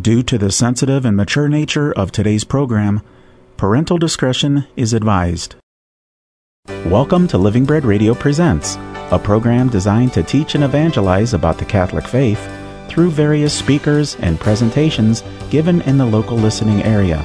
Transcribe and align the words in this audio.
Due 0.00 0.24
to 0.24 0.38
the 0.38 0.50
sensitive 0.50 1.04
and 1.04 1.16
mature 1.16 1.48
nature 1.48 1.92
of 1.92 2.10
today's 2.10 2.42
program, 2.42 3.00
parental 3.56 3.96
discretion 3.96 4.66
is 4.74 4.92
advised. 4.92 5.54
Welcome 6.86 7.28
to 7.28 7.38
Living 7.38 7.64
Bread 7.64 7.84
Radio 7.84 8.12
Presents, 8.12 8.74
a 9.12 9.20
program 9.22 9.68
designed 9.68 10.12
to 10.14 10.24
teach 10.24 10.56
and 10.56 10.64
evangelize 10.64 11.32
about 11.32 11.58
the 11.58 11.64
Catholic 11.64 12.08
faith 12.08 12.44
through 12.88 13.12
various 13.12 13.56
speakers 13.56 14.16
and 14.16 14.40
presentations 14.40 15.22
given 15.48 15.80
in 15.82 15.96
the 15.96 16.04
local 16.06 16.36
listening 16.36 16.82
area. 16.82 17.24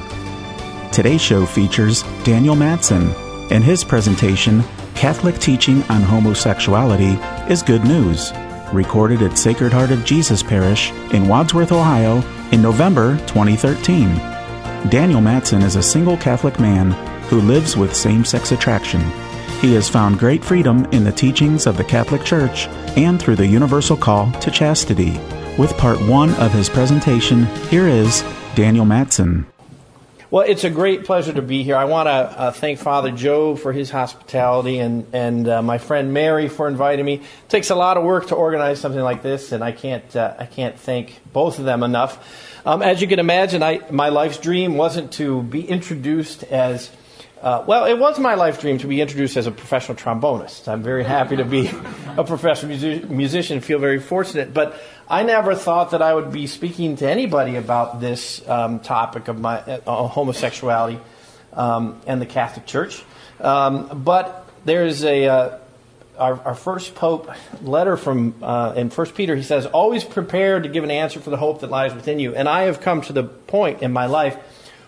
Today's 0.92 1.20
show 1.20 1.46
features 1.46 2.04
Daniel 2.22 2.54
Mattson, 2.54 3.12
and 3.50 3.64
his 3.64 3.82
presentation, 3.82 4.62
Catholic 4.94 5.40
Teaching 5.40 5.82
on 5.88 6.02
Homosexuality, 6.02 7.18
is 7.50 7.64
Good 7.64 7.82
News 7.82 8.30
recorded 8.72 9.22
at 9.22 9.38
Sacred 9.38 9.72
Heart 9.72 9.90
of 9.90 10.04
Jesus 10.04 10.42
Parish 10.42 10.90
in 11.12 11.28
Wadsworth, 11.28 11.72
Ohio 11.72 12.22
in 12.52 12.62
November 12.62 13.16
2013. 13.26 14.14
Daniel 14.88 15.20
Mattson 15.20 15.62
is 15.62 15.76
a 15.76 15.82
single 15.82 16.16
Catholic 16.16 16.58
man 16.58 16.92
who 17.28 17.40
lives 17.40 17.76
with 17.76 17.94
same 17.94 18.24
sex 18.24 18.52
attraction. 18.52 19.00
He 19.60 19.74
has 19.74 19.88
found 19.88 20.18
great 20.18 20.42
freedom 20.42 20.86
in 20.86 21.04
the 21.04 21.12
teachings 21.12 21.66
of 21.66 21.76
the 21.76 21.84
Catholic 21.84 22.24
Church 22.24 22.66
and 22.96 23.20
through 23.20 23.36
the 23.36 23.46
universal 23.46 23.96
call 23.96 24.32
to 24.40 24.50
chastity. 24.50 25.20
With 25.58 25.76
part 25.76 26.00
one 26.08 26.34
of 26.34 26.52
his 26.52 26.70
presentation, 26.70 27.44
here 27.68 27.86
is 27.86 28.24
Daniel 28.54 28.86
Mattson. 28.86 29.44
Well, 30.32 30.44
it's 30.46 30.62
a 30.62 30.70
great 30.70 31.06
pleasure 31.06 31.32
to 31.32 31.42
be 31.42 31.64
here. 31.64 31.74
I 31.74 31.86
want 31.86 32.06
to 32.06 32.12
uh, 32.12 32.52
thank 32.52 32.78
Father 32.78 33.10
Joe 33.10 33.56
for 33.56 33.72
his 33.72 33.90
hospitality 33.90 34.78
and, 34.78 35.04
and 35.12 35.48
uh, 35.48 35.60
my 35.60 35.78
friend 35.78 36.14
Mary 36.14 36.48
for 36.48 36.68
inviting 36.68 37.04
me. 37.04 37.14
It 37.14 37.48
takes 37.48 37.70
a 37.70 37.74
lot 37.74 37.96
of 37.96 38.04
work 38.04 38.28
to 38.28 38.36
organize 38.36 38.80
something 38.80 39.00
like 39.00 39.24
this, 39.24 39.50
and 39.50 39.64
I 39.64 39.72
can't, 39.72 40.14
uh, 40.14 40.36
I 40.38 40.46
can't 40.46 40.78
thank 40.78 41.20
both 41.32 41.58
of 41.58 41.64
them 41.64 41.82
enough. 41.82 42.62
Um, 42.64 42.80
as 42.80 43.02
you 43.02 43.08
can 43.08 43.18
imagine, 43.18 43.64
I, 43.64 43.80
my 43.90 44.10
life's 44.10 44.38
dream 44.38 44.76
wasn't 44.76 45.10
to 45.14 45.42
be 45.42 45.68
introduced 45.68 46.44
as 46.44 46.92
uh, 47.42 47.64
well, 47.66 47.86
it 47.86 47.98
was 47.98 48.18
my 48.18 48.34
life 48.34 48.60
dream 48.60 48.76
to 48.76 48.86
be 48.86 49.00
introduced 49.00 49.34
as 49.38 49.46
a 49.46 49.50
professional 49.50 49.96
trombonist. 49.96 50.68
I'm 50.68 50.82
very 50.82 51.04
happy 51.04 51.36
to 51.36 51.44
be 51.44 51.70
a 52.18 52.22
professional 52.22 52.68
music- 52.68 53.08
musician, 53.08 53.62
feel 53.62 53.78
very 53.78 53.98
fortunate. 53.98 54.52
But 54.52 54.78
I 55.10 55.24
never 55.24 55.56
thought 55.56 55.90
that 55.90 56.02
I 56.02 56.14
would 56.14 56.30
be 56.30 56.46
speaking 56.46 56.94
to 56.98 57.10
anybody 57.10 57.56
about 57.56 58.00
this 58.00 58.48
um, 58.48 58.78
topic 58.78 59.26
of 59.26 59.40
my 59.40 59.58
uh, 59.58 60.06
homosexuality 60.06 61.00
um, 61.52 62.00
and 62.06 62.22
the 62.22 62.26
Catholic 62.26 62.64
Church. 62.64 63.02
Um, 63.40 64.04
but 64.04 64.48
there's 64.64 65.02
a 65.02 65.26
uh, 65.26 65.58
our, 66.16 66.40
our, 66.44 66.54
first 66.54 66.94
Pope 66.94 67.28
letter 67.60 67.96
from 67.96 68.36
uh, 68.40 68.74
in 68.76 68.88
First 68.90 69.16
Peter. 69.16 69.34
He 69.34 69.42
says, 69.42 69.66
"Always 69.66 70.04
prepared 70.04 70.62
to 70.62 70.68
give 70.68 70.84
an 70.84 70.92
answer 70.92 71.18
for 71.18 71.30
the 71.30 71.38
hope 71.38 71.62
that 71.62 71.70
lies 71.70 71.92
within 71.92 72.20
you." 72.20 72.36
And 72.36 72.48
I 72.48 72.62
have 72.62 72.80
come 72.80 73.00
to 73.02 73.12
the 73.12 73.24
point 73.24 73.82
in 73.82 73.92
my 73.92 74.06
life 74.06 74.36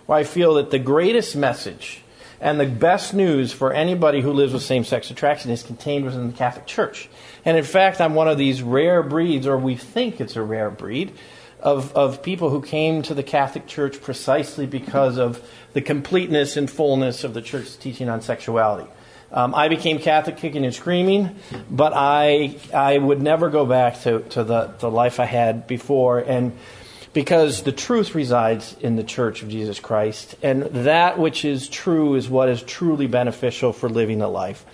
where 0.06 0.18
I 0.18 0.22
feel 0.22 0.54
that 0.54 0.70
the 0.70 0.78
greatest 0.78 1.34
message 1.34 2.00
and 2.42 2.58
the 2.58 2.66
best 2.66 3.14
news 3.14 3.52
for 3.52 3.72
anybody 3.72 4.20
who 4.20 4.32
lives 4.32 4.52
with 4.52 4.62
same 4.62 4.84
sex 4.84 5.12
attraction 5.12 5.52
is 5.52 5.62
contained 5.62 6.04
within 6.04 6.26
the 6.26 6.36
Catholic 6.36 6.66
Church. 6.66 7.08
And 7.44 7.56
in 7.56 7.62
fact, 7.62 8.00
I'm 8.00 8.14
one 8.14 8.26
of 8.26 8.36
these 8.36 8.62
rare 8.62 9.02
breeds, 9.04 9.46
or 9.46 9.56
we 9.56 9.76
think 9.76 10.20
it's 10.20 10.34
a 10.34 10.42
rare 10.42 10.68
breed, 10.68 11.12
of, 11.60 11.94
of 11.94 12.20
people 12.20 12.50
who 12.50 12.60
came 12.60 13.02
to 13.02 13.14
the 13.14 13.22
Catholic 13.22 13.68
Church 13.68 14.02
precisely 14.02 14.66
because 14.66 15.18
of 15.18 15.48
the 15.72 15.80
completeness 15.80 16.56
and 16.56 16.68
fullness 16.68 17.22
of 17.22 17.32
the 17.32 17.42
Church's 17.42 17.76
teaching 17.76 18.08
on 18.08 18.20
sexuality. 18.20 18.90
Um, 19.30 19.54
I 19.54 19.68
became 19.68 20.00
Catholic 20.00 20.36
kicking 20.36 20.64
and 20.64 20.74
screaming, 20.74 21.36
but 21.70 21.92
I, 21.94 22.56
I 22.74 22.98
would 22.98 23.22
never 23.22 23.50
go 23.50 23.64
back 23.64 24.02
to, 24.02 24.18
to 24.30 24.42
the, 24.42 24.74
the 24.80 24.90
life 24.90 25.20
I 25.20 25.26
had 25.26 25.68
before. 25.68 26.18
And 26.18 26.58
because 27.12 27.62
the 27.62 27.72
truth 27.72 28.14
resides 28.14 28.74
in 28.80 28.96
the 28.96 29.04
church 29.04 29.42
of 29.42 29.48
Jesus 29.48 29.78
Christ, 29.80 30.34
and 30.42 30.62
that 30.62 31.18
which 31.18 31.44
is 31.44 31.68
true 31.68 32.14
is 32.14 32.28
what 32.28 32.48
is 32.48 32.62
truly 32.62 33.06
beneficial 33.06 33.72
for 33.72 33.88
living 33.88 34.22
a 34.22 34.28
life. 34.28 34.64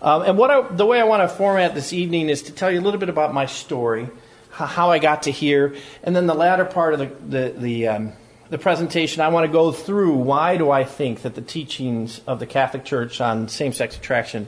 Um, 0.00 0.22
and 0.22 0.38
what 0.38 0.50
I, 0.50 0.62
the 0.62 0.86
way 0.86 1.00
I 1.00 1.04
want 1.04 1.28
to 1.28 1.28
format 1.28 1.74
this 1.74 1.92
evening 1.92 2.28
is 2.28 2.42
to 2.42 2.52
tell 2.52 2.70
you 2.70 2.78
a 2.78 2.82
little 2.82 3.00
bit 3.00 3.08
about 3.08 3.34
my 3.34 3.46
story, 3.46 4.08
how 4.50 4.90
I 4.90 4.98
got 5.00 5.24
to 5.24 5.32
here, 5.32 5.74
and 6.04 6.14
then 6.14 6.26
the 6.26 6.34
latter 6.34 6.64
part 6.64 6.94
of 6.94 7.00
the 7.00 7.06
the 7.28 7.54
the, 7.58 7.88
um, 7.88 8.12
the 8.48 8.58
presentation. 8.58 9.20
I 9.22 9.28
want 9.28 9.46
to 9.46 9.52
go 9.52 9.72
through 9.72 10.14
why 10.14 10.56
do 10.56 10.70
I 10.70 10.84
think 10.84 11.22
that 11.22 11.34
the 11.34 11.42
teachings 11.42 12.20
of 12.26 12.38
the 12.38 12.46
Catholic 12.46 12.84
Church 12.84 13.20
on 13.20 13.48
same-sex 13.48 13.96
attraction 13.96 14.46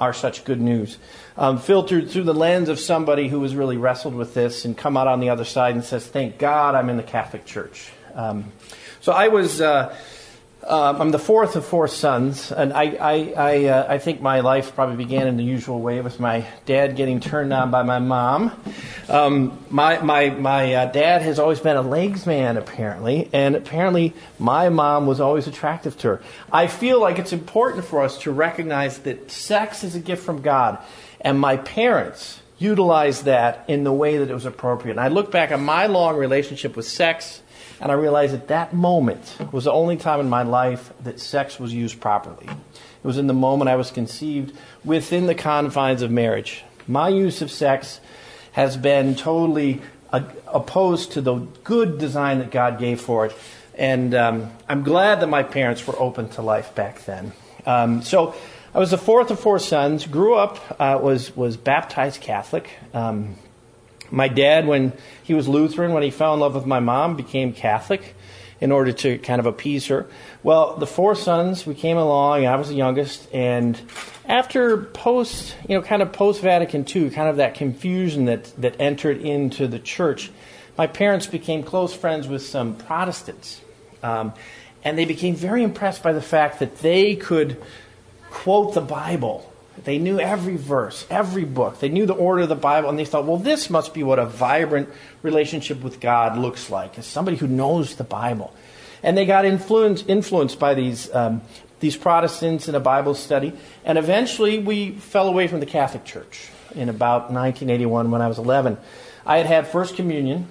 are 0.00 0.12
such 0.12 0.44
good 0.44 0.60
news. 0.60 0.98
Um, 1.36 1.58
filtered 1.58 2.10
through 2.10 2.24
the 2.24 2.34
lens 2.34 2.68
of 2.68 2.80
somebody 2.80 3.28
who 3.28 3.42
has 3.42 3.54
really 3.54 3.76
wrestled 3.76 4.14
with 4.14 4.34
this 4.34 4.64
and 4.64 4.76
come 4.76 4.96
out 4.96 5.06
on 5.06 5.20
the 5.20 5.28
other 5.28 5.44
side 5.44 5.74
and 5.74 5.84
says, 5.84 6.06
Thank 6.06 6.38
God 6.38 6.74
I'm 6.74 6.88
in 6.88 6.96
the 6.96 7.02
Catholic 7.02 7.44
Church. 7.44 7.92
Um, 8.14 8.52
so 9.00 9.12
I 9.12 9.28
was. 9.28 9.60
Uh, 9.60 9.94
um, 10.66 11.00
I'm 11.00 11.10
the 11.10 11.18
fourth 11.18 11.56
of 11.56 11.64
four 11.64 11.88
sons, 11.88 12.52
and 12.52 12.74
I, 12.74 12.82
I, 12.82 13.34
I, 13.36 13.64
uh, 13.64 13.86
I, 13.94 13.98
think 13.98 14.20
my 14.20 14.40
life 14.40 14.74
probably 14.74 14.96
began 14.96 15.26
in 15.26 15.38
the 15.38 15.42
usual 15.42 15.80
way 15.80 16.02
with 16.02 16.20
my 16.20 16.46
dad 16.66 16.96
getting 16.96 17.18
turned 17.20 17.50
on 17.52 17.70
by 17.70 17.82
my 17.82 17.98
mom. 17.98 18.60
Um, 19.08 19.58
my 19.70 20.00
my, 20.00 20.28
my 20.28 20.74
uh, 20.74 20.92
dad 20.92 21.22
has 21.22 21.38
always 21.38 21.60
been 21.60 21.76
a 21.76 21.82
legs 21.82 22.26
man, 22.26 22.58
apparently, 22.58 23.30
and 23.32 23.56
apparently 23.56 24.12
my 24.38 24.68
mom 24.68 25.06
was 25.06 25.18
always 25.18 25.46
attractive 25.46 25.96
to 26.00 26.08
her. 26.08 26.22
I 26.52 26.66
feel 26.66 27.00
like 27.00 27.18
it's 27.18 27.32
important 27.32 27.86
for 27.86 28.02
us 28.02 28.18
to 28.18 28.30
recognize 28.30 28.98
that 29.00 29.30
sex 29.30 29.82
is 29.82 29.94
a 29.94 30.00
gift 30.00 30.22
from 30.22 30.42
God, 30.42 30.78
and 31.22 31.40
my 31.40 31.56
parents 31.56 32.38
utilized 32.58 33.24
that 33.24 33.64
in 33.66 33.84
the 33.84 33.92
way 33.92 34.18
that 34.18 34.28
it 34.28 34.34
was 34.34 34.44
appropriate. 34.44 34.92
And 34.92 35.00
I 35.00 35.08
look 35.08 35.32
back 35.32 35.52
on 35.52 35.64
my 35.64 35.86
long 35.86 36.16
relationship 36.16 36.76
with 36.76 36.86
sex 36.86 37.40
and 37.80 37.90
I 37.90 37.94
realized 37.94 38.34
that 38.34 38.48
that 38.48 38.74
moment 38.74 39.36
was 39.52 39.64
the 39.64 39.72
only 39.72 39.96
time 39.96 40.20
in 40.20 40.28
my 40.28 40.42
life 40.42 40.92
that 41.02 41.18
sex 41.18 41.58
was 41.58 41.72
used 41.72 42.00
properly. 42.00 42.46
It 42.46 43.06
was 43.06 43.16
in 43.16 43.26
the 43.26 43.34
moment 43.34 43.70
I 43.70 43.76
was 43.76 43.90
conceived 43.90 44.56
within 44.84 45.26
the 45.26 45.34
confines 45.34 46.02
of 46.02 46.10
marriage. 46.10 46.62
My 46.86 47.08
use 47.08 47.40
of 47.40 47.50
sex 47.50 48.00
has 48.52 48.76
been 48.76 49.14
totally 49.14 49.80
opposed 50.12 51.12
to 51.12 51.20
the 51.20 51.36
good 51.64 51.98
design 51.98 52.40
that 52.40 52.50
God 52.50 52.78
gave 52.78 53.00
for 53.00 53.26
it. 53.26 53.36
And 53.76 54.14
um, 54.14 54.50
I'm 54.68 54.82
glad 54.82 55.20
that 55.20 55.28
my 55.28 55.42
parents 55.42 55.86
were 55.86 55.98
open 55.98 56.28
to 56.30 56.42
life 56.42 56.74
back 56.74 57.04
then. 57.04 57.32
Um, 57.64 58.02
so 58.02 58.34
I 58.74 58.78
was 58.78 58.90
the 58.90 58.98
fourth 58.98 59.30
of 59.30 59.40
four 59.40 59.58
sons. 59.58 60.06
Grew 60.06 60.34
up, 60.34 60.58
uh, 60.80 60.98
was 61.00 61.34
was 61.36 61.56
baptized 61.56 62.20
Catholic. 62.20 62.70
Um, 62.92 63.36
my 64.10 64.28
dad, 64.28 64.66
when 64.66 64.92
he 65.22 65.34
was 65.34 65.48
Lutheran, 65.48 65.92
when 65.92 66.02
he 66.02 66.10
fell 66.10 66.34
in 66.34 66.40
love 66.40 66.54
with 66.54 66.66
my 66.66 66.80
mom, 66.80 67.16
became 67.16 67.52
Catholic 67.52 68.14
in 68.60 68.72
order 68.72 68.92
to 68.92 69.18
kind 69.18 69.40
of 69.40 69.46
appease 69.46 69.86
her. 69.86 70.06
Well, 70.42 70.76
the 70.76 70.86
four 70.86 71.14
sons, 71.14 71.66
we 71.66 71.74
came 71.74 71.96
along, 71.96 72.46
I 72.46 72.56
was 72.56 72.68
the 72.68 72.74
youngest, 72.74 73.32
and 73.32 73.80
after 74.26 74.76
post, 74.76 75.56
you 75.68 75.76
know, 75.76 75.82
kind 75.82 76.02
of 76.02 76.12
post 76.12 76.42
Vatican 76.42 76.84
II, 76.84 77.10
kind 77.10 77.28
of 77.28 77.36
that 77.36 77.54
confusion 77.54 78.26
that, 78.26 78.52
that 78.60 78.76
entered 78.78 79.18
into 79.18 79.66
the 79.66 79.78
church, 79.78 80.30
my 80.76 80.86
parents 80.86 81.26
became 81.26 81.62
close 81.62 81.94
friends 81.94 82.28
with 82.28 82.42
some 82.42 82.76
Protestants. 82.76 83.60
Um, 84.02 84.32
and 84.84 84.96
they 84.96 85.04
became 85.04 85.34
very 85.34 85.62
impressed 85.62 86.02
by 86.02 86.12
the 86.12 86.22
fact 86.22 86.58
that 86.60 86.78
they 86.78 87.16
could 87.16 87.62
quote 88.30 88.74
the 88.74 88.80
Bible 88.80 89.49
they 89.84 89.98
knew 89.98 90.20
every 90.20 90.56
verse, 90.56 91.06
every 91.10 91.44
book. 91.44 91.80
They 91.80 91.88
knew 91.88 92.06
the 92.06 92.14
order 92.14 92.42
of 92.42 92.48
the 92.48 92.56
Bible, 92.56 92.88
and 92.90 92.98
they 92.98 93.04
thought, 93.04 93.24
well, 93.24 93.36
this 93.36 93.70
must 93.70 93.94
be 93.94 94.02
what 94.02 94.18
a 94.18 94.26
vibrant 94.26 94.88
relationship 95.22 95.82
with 95.82 96.00
God 96.00 96.36
looks 96.36 96.70
like, 96.70 96.98
as 96.98 97.06
somebody 97.06 97.36
who 97.36 97.46
knows 97.46 97.94
the 97.94 98.04
Bible. 98.04 98.52
And 99.02 99.16
they 99.16 99.24
got 99.24 99.44
influenced, 99.44 100.08
influenced 100.08 100.58
by 100.58 100.74
these, 100.74 101.12
um, 101.14 101.40
these 101.80 101.96
Protestants 101.96 102.68
in 102.68 102.74
a 102.74 102.80
Bible 102.80 103.14
study, 103.14 103.52
and 103.84 103.96
eventually 103.96 104.58
we 104.58 104.92
fell 104.92 105.28
away 105.28 105.46
from 105.46 105.60
the 105.60 105.66
Catholic 105.66 106.04
Church 106.04 106.50
in 106.74 106.88
about 106.88 107.32
1981 107.32 108.10
when 108.10 108.20
I 108.20 108.28
was 108.28 108.38
11. 108.38 108.76
I 109.24 109.38
had 109.38 109.46
had 109.46 109.66
First 109.66 109.96
Communion, 109.96 110.48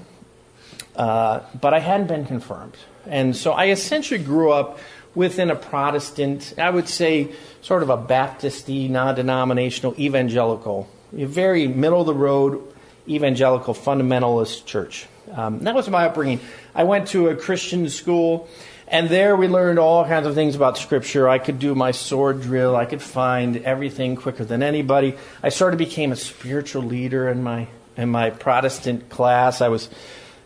uh, 0.96 1.42
but 1.60 1.74
I 1.74 1.80
hadn't 1.80 2.08
been 2.08 2.26
confirmed. 2.26 2.78
And 3.06 3.36
so 3.36 3.52
I 3.52 3.70
essentially 3.70 4.22
grew 4.22 4.52
up 4.52 4.80
within 5.16 5.50
a 5.50 5.56
Protestant, 5.56 6.54
I 6.58 6.70
would 6.70 6.88
say, 6.88 7.32
sort 7.62 7.84
of 7.84 7.90
a 7.90 7.98
Baptisty, 7.98 8.90
non 8.90 9.16
denominational, 9.16 9.96
evangelical, 10.00 10.88
very 11.12 11.68
middle 11.68 12.02
of 12.02 12.08
the 12.08 12.14
road 12.14 12.62
evangelical 13.08 13.74
fundamentalist 13.74 14.66
church. 14.66 15.08
Um, 15.34 15.60
that 15.60 15.76
was 15.76 15.90
my 15.90 16.06
upbringing. 16.06 16.40
I 16.74 16.84
went 16.84 17.10
to 17.10 17.30
a 17.30 17.36
Christian 17.36 17.90
school, 17.90 18.48
and 18.88 19.10
there 19.10 19.36
we 19.36 19.48
learned 19.48 19.80
all 19.80 20.06
kinds 20.06 20.28
of 20.28 20.36
things 20.36 20.56
about 20.56 20.78
Scripture. 20.78 21.28
I 21.28 21.40
could 21.40 21.60
do 21.60 21.76
my 21.76 21.92
sword 21.92 22.42
drill, 22.42 22.76
I 22.76 22.86
could 22.86 23.02
find 23.02 23.58
everything 23.58 24.16
quicker 24.16 24.46
than 24.46 24.64
anybody. 24.64 25.16
I 25.44 25.50
sort 25.50 25.74
of 25.74 25.80
became 25.80 26.12
a 26.12 26.16
spiritual 26.16 26.84
leader 26.84 27.28
in 27.30 27.44
my 27.44 27.68
in 27.98 28.10
my 28.10 28.30
Protestant 28.30 29.10
class. 29.10 29.60
I 29.60 29.68
was 29.68 29.90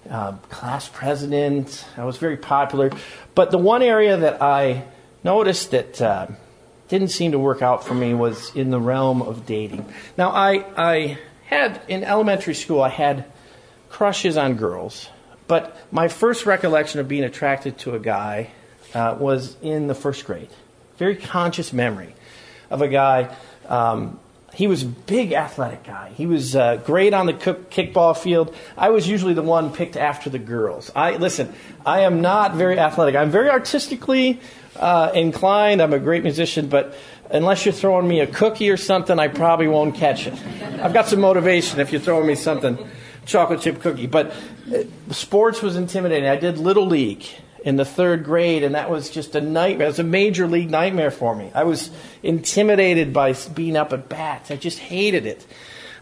uh, 0.09 0.33
class 0.49 0.89
president. 0.89 1.85
I 1.97 2.05
was 2.05 2.17
very 2.17 2.37
popular. 2.37 2.91
But 3.35 3.51
the 3.51 3.57
one 3.57 3.81
area 3.81 4.17
that 4.17 4.41
I 4.41 4.85
noticed 5.23 5.71
that 5.71 6.01
uh, 6.01 6.27
didn't 6.87 7.09
seem 7.09 7.31
to 7.31 7.39
work 7.39 7.61
out 7.61 7.85
for 7.85 7.93
me 7.93 8.13
was 8.13 8.55
in 8.55 8.69
the 8.69 8.79
realm 8.79 9.21
of 9.21 9.45
dating. 9.45 9.85
Now, 10.17 10.29
I, 10.29 10.65
I 10.77 11.17
had, 11.45 11.81
in 11.87 12.03
elementary 12.03 12.53
school, 12.53 12.81
I 12.81 12.89
had 12.89 13.25
crushes 13.89 14.37
on 14.37 14.55
girls, 14.55 15.09
But 15.47 15.77
my 15.91 16.07
first 16.07 16.45
recollection 16.45 16.99
of 16.99 17.07
being 17.07 17.23
attracted 17.23 17.77
to 17.79 17.95
a 17.95 17.99
guy 17.99 18.51
uh, 18.93 19.17
was 19.19 19.57
in 19.61 19.87
the 19.87 19.95
first 19.95 20.25
grade. 20.25 20.49
Very 20.97 21.15
conscious 21.15 21.73
memory 21.73 22.15
of 22.69 22.81
a 22.81 22.87
guy. 22.87 23.35
Um, 23.67 24.19
he 24.53 24.67
was 24.67 24.83
a 24.83 24.85
big 24.85 25.33
athletic 25.33 25.83
guy. 25.83 26.11
He 26.15 26.27
was 26.27 26.55
uh, 26.55 26.77
great 26.77 27.13
on 27.13 27.25
the 27.25 27.33
kickball 27.33 28.15
field. 28.15 28.55
I 28.77 28.91
was 28.91 29.07
usually 29.07 29.33
the 29.33 29.41
one 29.41 29.73
picked 29.73 29.97
after 29.97 30.29
the 30.29 30.39
girls. 30.39 30.91
I 30.95 31.15
listen. 31.17 31.53
I 31.85 32.01
am 32.01 32.21
not 32.21 32.53
very 32.53 32.77
athletic. 32.77 33.15
I'm 33.15 33.31
very 33.31 33.49
artistically 33.49 34.39
uh, 34.75 35.11
inclined. 35.13 35.81
I'm 35.81 35.93
a 35.93 35.99
great 35.99 36.23
musician, 36.23 36.67
but 36.67 36.95
unless 37.31 37.65
you're 37.65 37.73
throwing 37.73 38.07
me 38.07 38.19
a 38.19 38.27
cookie 38.27 38.69
or 38.69 38.77
something, 38.77 39.17
I 39.17 39.27
probably 39.27 39.67
won't 39.67 39.95
catch 39.95 40.27
it. 40.27 40.33
I've 40.81 40.93
got 40.93 41.07
some 41.07 41.19
motivation 41.19 41.79
if 41.79 41.91
you're 41.91 42.01
throwing 42.01 42.27
me 42.27 42.35
something, 42.35 42.77
chocolate 43.25 43.61
chip 43.61 43.81
cookie. 43.81 44.07
But 44.07 44.35
uh, 44.71 44.83
sports 45.11 45.61
was 45.63 45.75
intimidating. 45.75 46.29
I 46.29 46.35
did 46.35 46.59
little 46.59 46.85
league, 46.85 47.25
in 47.63 47.77
the 47.77 47.85
third 47.85 48.23
grade, 48.23 48.63
and 48.63 48.75
that 48.75 48.89
was 48.89 49.09
just 49.09 49.35
a 49.35 49.41
nightmare. 49.41 49.87
It 49.87 49.91
was 49.91 49.99
a 49.99 50.03
major 50.03 50.47
league 50.47 50.69
nightmare 50.69 51.11
for 51.11 51.35
me. 51.35 51.49
I 51.55 51.63
was 51.63 51.89
intimidated 52.21 53.13
by 53.13 53.33
being 53.53 53.77
up 53.77 53.93
at 53.93 54.09
bats. 54.09 54.51
I 54.51 54.57
just 54.57 54.79
hated 54.79 55.25
it. 55.25 55.45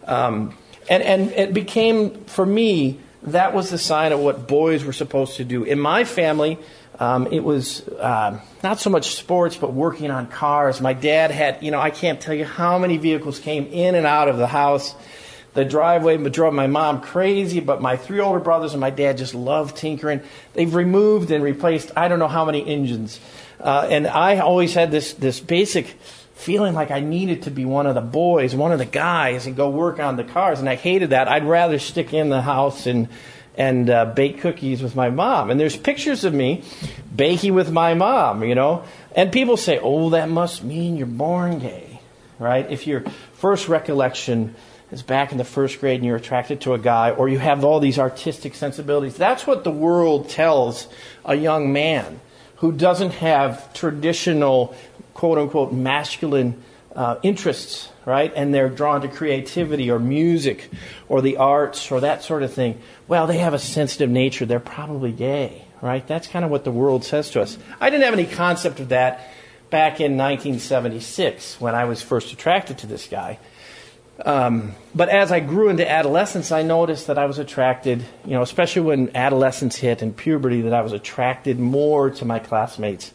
Um, 0.05 0.57
and, 0.89 1.03
and 1.03 1.31
it 1.31 1.53
became, 1.53 2.25
for 2.25 2.45
me, 2.45 2.99
that 3.23 3.53
was 3.53 3.69
the 3.69 3.77
sign 3.77 4.11
of 4.11 4.19
what 4.19 4.47
boys 4.47 4.83
were 4.83 4.93
supposed 4.93 5.37
to 5.37 5.43
do. 5.43 5.63
In 5.63 5.79
my 5.79 6.03
family, 6.03 6.57
um, 6.99 7.27
it 7.27 7.43
was 7.43 7.87
uh, 7.87 8.39
not 8.63 8.79
so 8.79 8.89
much 8.89 9.15
sports, 9.15 9.55
but 9.55 9.73
working 9.73 10.09
on 10.09 10.27
cars. 10.27 10.81
My 10.81 10.93
dad 10.93 11.31
had, 11.31 11.63
you 11.63 11.69
know, 11.69 11.79
I 11.79 11.91
can't 11.91 12.19
tell 12.19 12.33
you 12.33 12.45
how 12.45 12.79
many 12.79 12.97
vehicles 12.97 13.39
came 13.39 13.67
in 13.67 13.95
and 13.95 14.07
out 14.07 14.27
of 14.27 14.37
the 14.37 14.47
house 14.47 14.95
the 15.53 15.65
driveway 15.65 16.17
drove 16.29 16.53
my 16.53 16.67
mom 16.67 17.01
crazy, 17.01 17.59
but 17.59 17.81
my 17.81 17.97
three 17.97 18.19
older 18.19 18.39
brothers 18.39 18.71
and 18.73 18.79
my 18.79 18.89
dad 18.89 19.17
just 19.17 19.35
loved 19.35 19.75
tinkering. 19.75 20.21
They've 20.53 20.73
removed 20.73 21.31
and 21.31 21.43
replaced 21.43 21.91
I 21.95 22.07
don't 22.07 22.19
know 22.19 22.29
how 22.29 22.45
many 22.45 22.65
engines. 22.65 23.19
Uh, 23.59 23.87
and 23.89 24.07
I 24.07 24.39
always 24.39 24.73
had 24.73 24.91
this, 24.91 25.13
this 25.13 25.39
basic 25.39 25.87
feeling 26.35 26.73
like 26.73 26.89
I 26.89 27.01
needed 27.01 27.43
to 27.43 27.51
be 27.51 27.65
one 27.65 27.85
of 27.85 27.95
the 27.95 28.01
boys, 28.01 28.55
one 28.55 28.71
of 28.71 28.79
the 28.79 28.85
guys, 28.85 29.45
and 29.45 29.55
go 29.55 29.69
work 29.69 29.99
on 29.99 30.15
the 30.15 30.23
cars. 30.23 30.59
And 30.59 30.69
I 30.69 30.75
hated 30.75 31.11
that. 31.11 31.27
I'd 31.27 31.45
rather 31.45 31.77
stick 31.77 32.13
in 32.13 32.29
the 32.29 32.41
house 32.41 32.87
and, 32.87 33.09
and 33.55 33.89
uh, 33.89 34.05
bake 34.05 34.39
cookies 34.39 34.81
with 34.81 34.95
my 34.95 35.09
mom. 35.09 35.51
And 35.51 35.59
there's 35.59 35.77
pictures 35.77 36.23
of 36.23 36.33
me 36.33 36.63
baking 37.13 37.53
with 37.53 37.69
my 37.71 37.93
mom, 37.93 38.43
you 38.43 38.55
know. 38.55 38.83
And 39.15 39.31
people 39.31 39.57
say, 39.57 39.79
oh, 39.79 40.11
that 40.11 40.29
must 40.29 40.63
mean 40.63 40.97
you're 40.97 41.05
born 41.05 41.59
gay, 41.59 41.99
right? 42.39 42.69
If 42.71 42.87
your 42.87 43.01
first 43.33 43.67
recollection 43.67 44.55
is 44.91 45.01
back 45.01 45.31
in 45.31 45.37
the 45.37 45.45
first 45.45 45.79
grade 45.79 45.95
and 45.95 46.05
you're 46.05 46.17
attracted 46.17 46.61
to 46.61 46.73
a 46.73 46.79
guy, 46.79 47.11
or 47.11 47.29
you 47.29 47.39
have 47.39 47.63
all 47.63 47.79
these 47.79 47.97
artistic 47.97 48.55
sensibilities. 48.55 49.15
That's 49.15 49.47
what 49.47 49.63
the 49.63 49.71
world 49.71 50.29
tells 50.29 50.87
a 51.25 51.35
young 51.35 51.71
man 51.71 52.19
who 52.57 52.71
doesn't 52.71 53.11
have 53.11 53.73
traditional, 53.73 54.75
quote 55.13 55.37
unquote, 55.37 55.71
masculine 55.71 56.61
uh, 56.95 57.15
interests, 57.23 57.89
right? 58.05 58.31
And 58.35 58.53
they're 58.53 58.69
drawn 58.69 59.01
to 59.01 59.07
creativity 59.07 59.89
or 59.89 59.97
music 59.97 60.69
or 61.07 61.21
the 61.21 61.37
arts 61.37 61.91
or 61.91 62.01
that 62.01 62.23
sort 62.23 62.43
of 62.43 62.53
thing. 62.53 62.79
Well, 63.07 63.27
they 63.27 63.37
have 63.37 63.53
a 63.53 63.59
sensitive 63.59 64.09
nature. 64.09 64.45
They're 64.45 64.59
probably 64.59 65.11
gay, 65.11 65.65
right? 65.81 66.05
That's 66.05 66.27
kind 66.27 66.43
of 66.43 66.51
what 66.51 66.65
the 66.65 66.71
world 66.71 67.05
says 67.05 67.29
to 67.31 67.41
us. 67.41 67.57
I 67.79 67.89
didn't 67.89 68.03
have 68.03 68.13
any 68.13 68.25
concept 68.25 68.79
of 68.81 68.89
that 68.89 69.31
back 69.69 70.01
in 70.01 70.17
1976 70.17 71.61
when 71.61 71.75
I 71.75 71.85
was 71.85 72.01
first 72.01 72.33
attracted 72.33 72.79
to 72.79 72.87
this 72.87 73.07
guy. 73.07 73.39
Um, 74.25 74.73
but 74.93 75.09
as 75.09 75.31
I 75.31 75.39
grew 75.39 75.69
into 75.69 75.89
adolescence, 75.89 76.51
I 76.51 76.61
noticed 76.61 77.07
that 77.07 77.17
I 77.17 77.25
was 77.25 77.39
attracted, 77.39 78.05
you 78.25 78.31
know, 78.31 78.41
especially 78.41 78.83
when 78.83 79.15
adolescence 79.15 79.77
hit 79.77 80.01
and 80.01 80.15
puberty, 80.15 80.61
that 80.61 80.73
I 80.73 80.81
was 80.81 80.93
attracted 80.93 81.59
more 81.59 82.09
to 82.11 82.25
my 82.25 82.39
classmates 82.39 83.13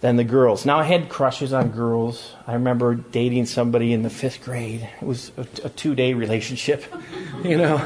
than 0.00 0.16
the 0.16 0.24
girls. 0.24 0.64
Now, 0.64 0.78
I 0.78 0.84
had 0.84 1.08
crushes 1.08 1.52
on 1.52 1.70
girls. 1.70 2.34
I 2.46 2.54
remember 2.54 2.94
dating 2.94 3.46
somebody 3.46 3.92
in 3.92 4.02
the 4.02 4.10
fifth 4.10 4.44
grade. 4.44 4.88
It 5.00 5.04
was 5.04 5.32
a, 5.36 5.46
a 5.64 5.68
two 5.70 5.94
day 5.94 6.14
relationship, 6.14 6.84
you 7.44 7.58
know, 7.58 7.76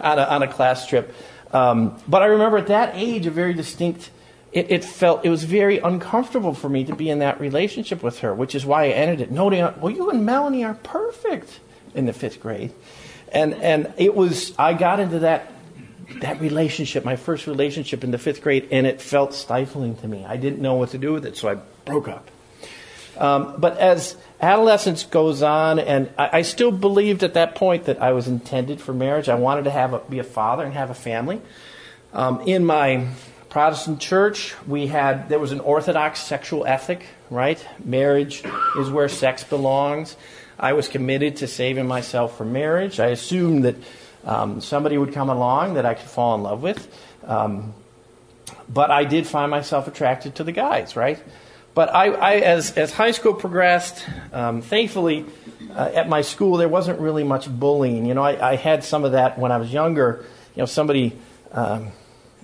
on 0.00 0.18
a, 0.18 0.22
on 0.22 0.42
a 0.42 0.48
class 0.48 0.86
trip. 0.86 1.14
Um, 1.52 1.98
but 2.08 2.22
I 2.22 2.26
remember 2.26 2.58
at 2.58 2.66
that 2.68 2.92
age, 2.94 3.26
a 3.26 3.30
very 3.30 3.54
distinct, 3.54 4.10
it, 4.52 4.70
it, 4.70 4.84
felt, 4.84 5.24
it 5.24 5.28
was 5.28 5.44
very 5.44 5.78
uncomfortable 5.78 6.54
for 6.54 6.68
me 6.68 6.84
to 6.84 6.96
be 6.96 7.08
in 7.08 7.20
that 7.20 7.40
relationship 7.40 8.02
with 8.02 8.20
her, 8.20 8.34
which 8.34 8.54
is 8.54 8.66
why 8.66 8.84
I 8.84 8.88
ended 8.88 9.20
it, 9.20 9.30
noting, 9.30 9.60
well, 9.80 9.90
you 9.90 10.10
and 10.10 10.26
Melanie 10.26 10.64
are 10.64 10.74
perfect 10.74 11.60
in 11.94 12.06
the 12.06 12.12
fifth 12.12 12.40
grade. 12.40 12.72
And, 13.32 13.54
and 13.54 13.92
it 13.96 14.14
was, 14.14 14.52
I 14.58 14.74
got 14.74 15.00
into 15.00 15.20
that, 15.20 15.52
that 16.20 16.40
relationship, 16.40 17.04
my 17.04 17.16
first 17.16 17.46
relationship 17.46 18.04
in 18.04 18.10
the 18.10 18.18
fifth 18.18 18.42
grade, 18.42 18.68
and 18.70 18.86
it 18.86 19.00
felt 19.00 19.34
stifling 19.34 19.96
to 19.96 20.08
me. 20.08 20.24
I 20.24 20.36
didn't 20.36 20.60
know 20.60 20.74
what 20.74 20.90
to 20.90 20.98
do 20.98 21.12
with 21.12 21.24
it, 21.24 21.36
so 21.36 21.48
I 21.48 21.54
broke 21.84 22.08
up. 22.08 22.30
Um, 23.16 23.56
but 23.58 23.78
as 23.78 24.16
adolescence 24.40 25.04
goes 25.04 25.42
on, 25.42 25.78
and 25.78 26.10
I, 26.18 26.38
I, 26.38 26.42
still 26.42 26.70
believed 26.70 27.22
at 27.22 27.34
that 27.34 27.54
point 27.54 27.84
that 27.84 28.00
I 28.00 28.12
was 28.12 28.26
intended 28.26 28.80
for 28.80 28.94
marriage. 28.94 29.28
I 29.28 29.34
wanted 29.34 29.64
to 29.64 29.70
have 29.70 29.92
a, 29.92 29.98
be 29.98 30.18
a 30.18 30.24
father 30.24 30.64
and 30.64 30.72
have 30.72 30.88
a 30.88 30.94
family. 30.94 31.40
Um, 32.14 32.40
in 32.46 32.64
my 32.64 33.08
Protestant 33.50 34.00
church, 34.00 34.54
we 34.66 34.86
had 34.86 35.28
there 35.28 35.38
was 35.38 35.52
an 35.52 35.60
orthodox 35.60 36.20
sexual 36.20 36.64
ethic, 36.64 37.04
right? 37.28 37.64
Marriage 37.84 38.42
is 38.78 38.88
where 38.88 39.10
sex 39.10 39.44
belongs. 39.44 40.16
I 40.58 40.72
was 40.74 40.88
committed 40.88 41.36
to 41.36 41.46
saving 41.46 41.86
myself 41.86 42.36
for 42.36 42.44
marriage. 42.44 43.00
I 43.00 43.06
assumed 43.06 43.64
that 43.64 43.76
um, 44.24 44.60
somebody 44.60 44.98
would 44.98 45.12
come 45.12 45.30
along 45.30 45.74
that 45.74 45.86
I 45.86 45.94
could 45.94 46.08
fall 46.08 46.34
in 46.34 46.42
love 46.42 46.62
with. 46.62 46.88
Um, 47.24 47.74
but 48.68 48.90
I 48.90 49.04
did 49.04 49.26
find 49.26 49.50
myself 49.50 49.88
attracted 49.88 50.36
to 50.36 50.44
the 50.44 50.52
guys, 50.52 50.96
right? 50.96 51.22
But 51.74 51.94
I, 51.94 52.08
I 52.08 52.34
as, 52.36 52.76
as 52.76 52.92
high 52.92 53.12
school 53.12 53.34
progressed, 53.34 54.04
um, 54.32 54.60
thankfully, 54.60 55.24
uh, 55.74 55.90
at 55.94 56.08
my 56.08 56.20
school, 56.22 56.58
there 56.58 56.68
wasn't 56.68 57.00
really 57.00 57.24
much 57.24 57.48
bullying. 57.48 58.04
You 58.04 58.14
know, 58.14 58.22
I, 58.22 58.52
I 58.52 58.56
had 58.56 58.84
some 58.84 59.04
of 59.04 59.12
that 59.12 59.38
when 59.38 59.52
I 59.52 59.56
was 59.56 59.72
younger. 59.72 60.24
You 60.54 60.62
know, 60.62 60.66
somebody, 60.66 61.18
um, 61.52 61.88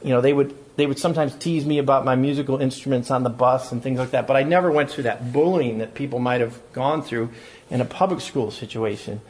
you 0.02 0.10
know, 0.10 0.20
they 0.20 0.32
would 0.32 0.56
they 0.78 0.86
would 0.86 0.98
sometimes 1.00 1.34
tease 1.34 1.66
me 1.66 1.78
about 1.78 2.04
my 2.04 2.14
musical 2.14 2.58
instruments 2.58 3.10
on 3.10 3.24
the 3.24 3.30
bus 3.30 3.72
and 3.72 3.82
things 3.82 3.98
like 3.98 4.12
that. 4.12 4.28
But 4.28 4.36
I 4.36 4.44
never 4.44 4.70
went 4.70 4.92
through 4.92 5.02
that 5.04 5.32
bullying 5.32 5.78
that 5.78 5.94
people 5.94 6.20
might 6.20 6.40
have 6.40 6.56
gone 6.72 7.02
through 7.02 7.30
in 7.68 7.80
a 7.80 7.84
public 7.84 8.20
school 8.20 8.52
situation. 8.52 9.20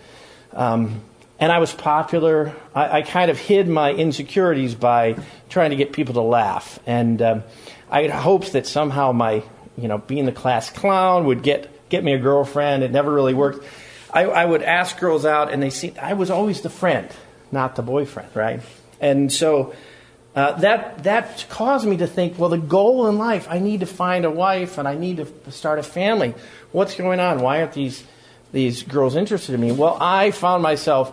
Um, 0.53 1.01
and 1.41 1.51
I 1.51 1.59
was 1.59 1.73
popular. 1.73 2.55
I, 2.75 2.99
I, 2.99 3.03
kind 3.03 3.31
of 3.31 3.39
hid 3.39 3.67
my 3.67 3.93
insecurities 3.93 4.75
by 4.75 5.17
trying 5.49 5.71
to 5.71 5.77
get 5.77 5.95
people 5.95 6.13
to 6.15 6.21
laugh. 6.21 6.79
And 6.87 7.23
um, 7.23 7.45
I 7.91 8.03
had 8.03 8.11
hopes 8.11 8.51
that 8.51 8.67
somehow 8.67 9.13
my, 9.13 9.43
you 9.79 9.89
know, 9.89 9.97
being 9.97 10.27
the 10.27 10.33
class 10.33 10.69
clown 10.69 11.25
would 11.25 11.43
get, 11.43 11.89
get 11.89 12.05
me 12.05 12.13
a 12.13 12.19
girlfriend. 12.19 12.83
It 12.83 12.91
never 12.91 13.11
really 13.11 13.33
worked. 13.33 13.65
I, 14.13 14.25
I 14.25 14.45
would 14.45 14.63
ask 14.63 14.99
girls 14.99 15.25
out, 15.25 15.51
and 15.51 15.63
they 15.63 15.71
see 15.71 15.97
I 15.97 16.13
was 16.13 16.29
always 16.31 16.61
the 16.61 16.71
friend, 16.71 17.09
not 17.51 17.75
the 17.75 17.83
boyfriend, 17.83 18.37
right? 18.37 18.61
And 19.01 19.33
so 19.33 19.75
uh, 20.39 20.53
that 20.61 21.03
that 21.03 21.47
caused 21.49 21.87
me 21.87 21.97
to 21.97 22.07
think, 22.07 22.39
well, 22.39 22.49
the 22.49 22.59
goal 22.59 23.09
in 23.09 23.19
life, 23.19 23.49
I 23.51 23.59
need 23.59 23.81
to 23.81 23.87
find 23.87 24.25
a 24.25 24.31
wife 24.31 24.79
and 24.79 24.87
I 24.87 24.95
need 24.95 25.17
to 25.17 25.51
start 25.51 25.79
a 25.79 25.83
family. 25.83 26.35
What's 26.71 26.95
going 26.95 27.21
on? 27.21 27.41
Why 27.41 27.61
aren't 27.61 27.73
these 27.73 28.05
these 28.53 28.85
girls 28.85 29.17
interested 29.17 29.55
in 29.55 29.61
me? 29.61 29.73
Well, 29.73 29.99
I 30.01 30.31
found 30.31 30.63
myself 30.63 31.13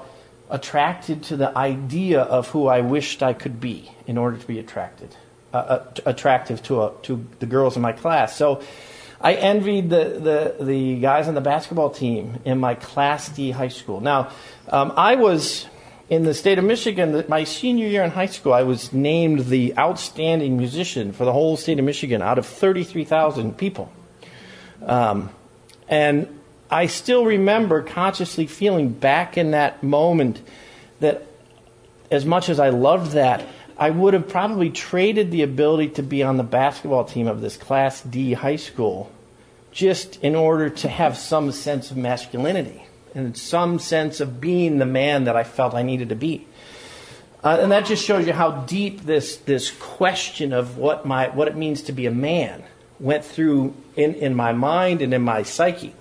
attracted 0.50 1.24
to 1.24 1.38
the 1.38 1.58
idea 1.58 2.22
of 2.22 2.50
who 2.50 2.68
I 2.68 2.82
wished 2.82 3.24
I 3.24 3.34
could 3.34 3.60
be 3.60 3.92
in 4.06 4.18
order 4.18 4.38
to 4.38 4.48
be 4.48 4.60
attracted, 4.60 5.16
uh, 5.54 5.58
uh, 5.58 5.86
attractive 6.06 6.62
to, 6.64 6.84
a, 6.84 6.94
to 7.04 7.26
the 7.40 7.48
girls 7.48 7.76
in 7.76 7.82
my 7.82 7.94
class. 7.94 8.36
So 8.36 8.62
I 9.20 9.34
envied 9.34 9.90
the, 9.90 10.54
the, 10.60 10.64
the 10.64 11.00
guys 11.00 11.28
on 11.28 11.34
the 11.34 11.42
basketball 11.42 11.90
team 11.90 12.40
in 12.46 12.60
my 12.60 12.76
Class 12.76 13.30
D 13.30 13.52
high 13.52 13.70
school. 13.70 14.02
Now, 14.02 14.32
um, 14.70 14.94
I 14.96 15.16
was 15.16 15.66
in 16.10 16.24
the 16.24 16.34
state 16.34 16.60
of 16.60 16.66
Michigan, 16.66 17.24
my 17.28 17.44
senior 17.44 17.88
year 17.88 18.04
in 18.04 18.12
high 18.12 18.28
school, 18.28 18.54
I 18.54 18.64
was 18.64 18.94
named 18.94 19.48
the 19.48 19.76
outstanding 19.78 20.58
musician 20.58 21.12
for 21.12 21.26
the 21.26 21.34
whole 21.34 21.58
state 21.58 21.80
of 21.80 21.86
Michigan 21.86 22.22
out 22.22 22.38
of 22.38 22.46
33,000 22.46 23.58
people. 23.58 23.92
Um, 24.84 25.32
and 25.88 26.40
I 26.70 26.88
still 26.88 27.26
remember 27.26 27.82
consciously 27.82 28.46
feeling 28.46 28.90
back 28.90 29.38
in 29.38 29.52
that 29.52 29.82
moment 29.82 30.42
that 31.00 31.26
as 32.12 32.26
much 32.26 32.50
as 32.50 32.60
I 32.60 32.70
loved 32.70 33.14
that, 33.14 33.44
I 33.78 33.90
would 33.90 34.14
have 34.14 34.30
probably 34.30 34.70
traded 34.70 35.32
the 35.32 35.42
ability 35.42 35.90
to 35.90 36.04
be 36.04 36.24
on 36.24 36.38
the 36.38 36.44
basketball 36.44 37.06
team 37.06 37.28
of 37.28 37.42
this 37.42 37.58
Class 37.58 38.02
D 38.02 38.34
high 38.34 38.56
school 38.56 39.12
just 39.72 40.24
in 40.24 40.36
order 40.36 40.70
to 40.70 40.88
have 40.88 41.18
some 41.18 41.52
sense 41.52 41.92
of 41.92 41.98
masculinity 41.98 42.86
and 43.16 43.36
some 43.36 43.80
sense 43.80 44.20
of 44.20 44.40
being 44.40 44.78
the 44.78 44.86
man 44.86 45.24
that 45.24 45.36
I 45.36 45.44
felt 45.44 45.74
I 45.74 45.82
needed 45.82 46.10
to 46.10 46.16
be. 46.16 46.46
Uh, 47.44 47.60
and 47.62 47.72
that 47.72 47.86
just 47.86 48.04
shows 48.04 48.28
you 48.28 48.34
how 48.34 48.52
deep 48.52 49.02
this, 49.02 49.38
this 49.38 49.72
question 49.72 50.52
of 50.52 50.78
what, 50.78 51.06
my, 51.06 51.30
what 51.30 51.48
it 51.48 51.56
means 51.56 51.84
to 51.84 51.92
be 51.92 52.08
a 52.08 52.12
man 52.12 52.64
went 53.00 53.24
through 53.24 53.74
in, 53.96 54.16
in 54.16 54.36
my 54.36 54.52
mind 54.52 55.02
and 55.02 55.14
in 55.14 55.22
my 55.22 55.44
psyche. 55.44 55.94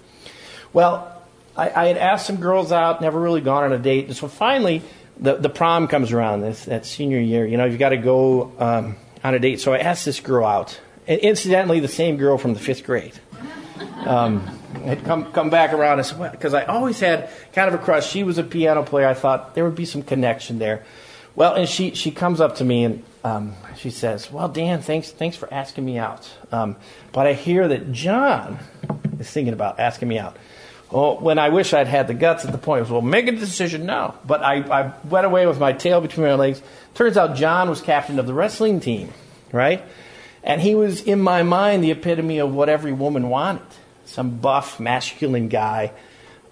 Well, 0.72 1.22
I, 1.56 1.70
I, 1.70 1.86
had 1.86 1.98
asked 1.98 2.26
some 2.26 2.36
girls 2.36 2.72
out, 2.72 3.00
never 3.00 3.20
really 3.20 3.42
gone 3.42 3.64
on 3.64 3.72
a 3.72 3.78
date. 3.78 4.06
And 4.06 4.16
so 4.16 4.26
finally, 4.26 4.82
the, 5.18 5.36
the 5.36 5.50
prom 5.50 5.86
comes 5.86 6.12
around, 6.12 6.40
this, 6.40 6.64
that 6.64 6.86
senior 6.86 7.20
year. 7.20 7.46
You 7.46 7.56
know, 7.56 7.66
you've 7.66 7.78
got 7.78 7.90
to 7.90 7.98
go 7.98 8.52
um, 8.58 8.96
on 9.22 9.34
a 9.34 9.38
date. 9.38 9.60
So 9.60 9.72
I 9.72 9.78
asked 9.78 10.04
this 10.04 10.20
girl 10.20 10.46
out. 10.46 10.80
And 11.06 11.20
incidentally, 11.20 11.80
the 11.80 11.88
same 11.88 12.16
girl 12.16 12.38
from 12.38 12.54
the 12.54 12.60
fifth 12.60 12.84
grade. 12.84 13.12
Um, 14.06 14.58
had 14.74 15.04
come, 15.04 15.32
come 15.32 15.50
back 15.50 15.72
around 15.72 15.98
and 15.98 16.06
said, 16.06 16.32
because 16.32 16.54
I 16.54 16.64
always 16.64 17.00
had 17.00 17.30
kind 17.52 17.72
of 17.72 17.80
a 17.80 17.82
crush. 17.82 18.10
She 18.10 18.22
was 18.22 18.38
a 18.38 18.42
piano 18.42 18.82
player. 18.82 19.06
I 19.06 19.14
thought 19.14 19.54
there 19.54 19.64
would 19.64 19.74
be 19.74 19.84
some 19.84 20.02
connection 20.02 20.58
there. 20.58 20.84
Well, 21.36 21.54
and 21.54 21.68
she, 21.68 21.94
she 21.94 22.10
comes 22.10 22.40
up 22.40 22.56
to 22.56 22.64
me 22.64 22.84
and 22.84 23.02
um, 23.24 23.54
she 23.76 23.90
says, 23.90 24.30
Well, 24.30 24.48
Dan, 24.48 24.82
thanks, 24.82 25.10
thanks 25.10 25.36
for 25.36 25.52
asking 25.52 25.84
me 25.84 25.98
out. 25.98 26.30
Um, 26.52 26.76
but 27.12 27.26
I 27.26 27.32
hear 27.32 27.66
that 27.68 27.90
John 27.92 28.58
is 29.18 29.30
thinking 29.30 29.52
about 29.52 29.80
asking 29.80 30.08
me 30.08 30.18
out. 30.18 30.36
Well, 30.90 31.18
when 31.18 31.40
I 31.40 31.48
wish 31.48 31.72
I'd 31.72 31.88
had 31.88 32.06
the 32.06 32.14
guts 32.14 32.44
at 32.44 32.52
the 32.52 32.58
point, 32.58 32.82
was, 32.82 32.90
well, 32.90 33.02
make 33.02 33.26
a 33.26 33.32
decision 33.32 33.84
now. 33.84 34.14
But 34.24 34.42
I, 34.42 34.58
I 34.58 34.92
went 35.08 35.26
away 35.26 35.46
with 35.46 35.58
my 35.58 35.72
tail 35.72 36.00
between 36.00 36.26
my 36.26 36.34
legs. 36.34 36.62
Turns 36.94 37.16
out 37.16 37.34
John 37.34 37.68
was 37.68 37.80
captain 37.80 38.20
of 38.20 38.28
the 38.28 38.34
wrestling 38.34 38.78
team, 38.78 39.12
right? 39.50 39.82
And 40.44 40.60
he 40.60 40.76
was, 40.76 41.00
in 41.02 41.20
my 41.20 41.42
mind, 41.42 41.82
the 41.82 41.90
epitome 41.90 42.38
of 42.38 42.54
what 42.54 42.68
every 42.68 42.92
woman 42.92 43.28
wanted 43.28 43.66
some 44.04 44.38
buff, 44.38 44.80
masculine 44.80 45.48
guy. 45.48 45.92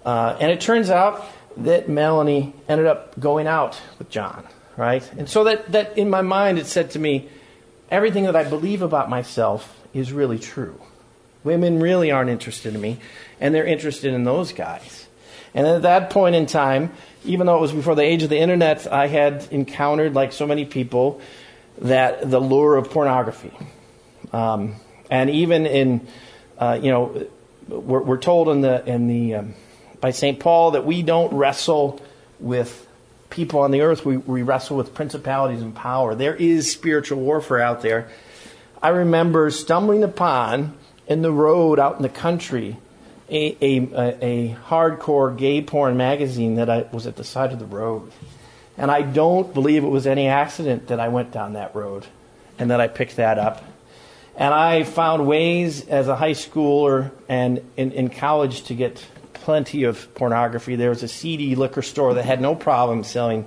Uh, 0.05 0.37
and 0.39 0.51
it 0.51 0.61
turns 0.61 0.89
out 0.89 1.25
that 1.57 1.87
Melanie 1.87 2.53
ended 2.67 2.87
up 2.87 3.19
going 3.19 3.47
out 3.47 3.79
with 3.99 4.09
John, 4.09 4.45
right? 4.75 5.07
And 5.17 5.29
so 5.29 5.43
that, 5.45 5.71
that 5.71 5.97
in 5.97 6.09
my 6.09 6.21
mind, 6.21 6.59
it 6.59 6.65
said 6.65 6.91
to 6.91 6.99
me, 6.99 7.29
everything 7.89 8.23
that 8.25 8.35
I 8.35 8.43
believe 8.43 8.81
about 8.81 9.09
myself 9.09 9.79
is 9.93 10.11
really 10.11 10.39
true. 10.39 10.79
Women 11.43 11.79
really 11.79 12.09
aren't 12.11 12.29
interested 12.29 12.73
in 12.73 12.81
me, 12.81 12.99
and 13.39 13.53
they're 13.53 13.65
interested 13.65 14.13
in 14.13 14.23
those 14.23 14.53
guys. 14.53 15.07
And 15.53 15.67
at 15.67 15.83
that 15.83 16.09
point 16.09 16.35
in 16.35 16.45
time, 16.47 16.91
even 17.25 17.45
though 17.45 17.57
it 17.57 17.61
was 17.61 17.71
before 17.71 17.95
the 17.95 18.03
age 18.03 18.23
of 18.23 18.29
the 18.29 18.39
internet, 18.39 18.91
I 18.91 19.07
had 19.07 19.47
encountered, 19.51 20.15
like 20.15 20.33
so 20.33 20.47
many 20.47 20.65
people, 20.65 21.21
that 21.79 22.29
the 22.29 22.39
lure 22.39 22.77
of 22.77 22.89
pornography. 22.89 23.51
Um, 24.31 24.75
and 25.11 25.29
even 25.29 25.65
in, 25.65 26.07
uh, 26.57 26.79
you 26.81 26.89
know, 26.89 27.27
we're, 27.67 28.01
we're, 28.01 28.17
told 28.17 28.49
in 28.49 28.61
the 28.61 28.85
in 28.85 29.07
the 29.07 29.35
um, 29.35 29.53
by 30.01 30.11
Saint 30.11 30.39
Paul 30.39 30.71
that 30.71 30.85
we 30.85 31.01
don't 31.01 31.33
wrestle 31.33 32.01
with 32.39 32.87
people 33.29 33.59
on 33.61 33.71
the 33.71 33.81
earth. 33.81 34.05
We, 34.05 34.17
we 34.17 34.43
wrestle 34.43 34.77
with 34.77 34.93
principalities 34.93 35.61
and 35.61 35.73
power. 35.73 36.15
There 36.15 36.35
is 36.35 36.71
spiritual 36.71 37.19
warfare 37.19 37.61
out 37.61 37.81
there. 37.81 38.09
I 38.81 38.89
remember 38.89 39.49
stumbling 39.49 40.03
upon 40.03 40.77
in 41.07 41.21
the 41.21 41.31
road 41.31 41.79
out 41.79 41.97
in 41.97 42.01
the 42.01 42.09
country 42.09 42.77
a, 43.29 43.57
a, 43.61 43.77
a, 44.21 44.57
hardcore 44.67 45.35
gay 45.35 45.61
porn 45.61 45.97
magazine 45.97 46.55
that 46.55 46.69
I 46.69 46.85
was 46.91 47.07
at 47.07 47.15
the 47.15 47.23
side 47.23 47.51
of 47.51 47.59
the 47.59 47.65
road. 47.65 48.11
And 48.77 48.91
I 48.91 49.01
don't 49.01 49.53
believe 49.53 49.83
it 49.83 49.87
was 49.87 50.05
any 50.05 50.27
accident 50.27 50.87
that 50.87 50.99
I 50.99 51.07
went 51.07 51.31
down 51.31 51.53
that 51.53 51.75
road 51.75 52.05
and 52.59 52.69
that 52.71 52.81
I 52.81 52.87
picked 52.87 53.15
that 53.15 53.39
up. 53.39 53.63
And 54.35 54.53
I 54.53 54.83
found 54.83 55.27
ways 55.27 55.87
as 55.87 56.07
a 56.07 56.15
high 56.15 56.31
schooler 56.31 57.11
and 57.29 57.61
in, 57.77 57.91
in 57.91 58.09
college 58.09 58.63
to 58.63 58.73
get 58.73 59.05
plenty 59.33 59.83
of 59.83 60.13
pornography. 60.15 60.75
There 60.75 60.89
was 60.89 61.03
a 61.03 61.07
CD 61.07 61.55
liquor 61.55 61.81
store 61.81 62.15
that 62.15 62.25
had 62.25 62.41
no 62.41 62.55
problem 62.55 63.03
selling 63.03 63.45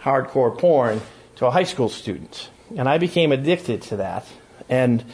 hardcore 0.00 0.56
porn 0.56 1.00
to 1.36 1.46
a 1.46 1.50
high 1.50 1.64
school 1.64 1.88
student. 1.88 2.50
And 2.76 2.88
I 2.88 2.98
became 2.98 3.32
addicted 3.32 3.82
to 3.82 3.96
that. 3.96 4.26
And 4.68 5.04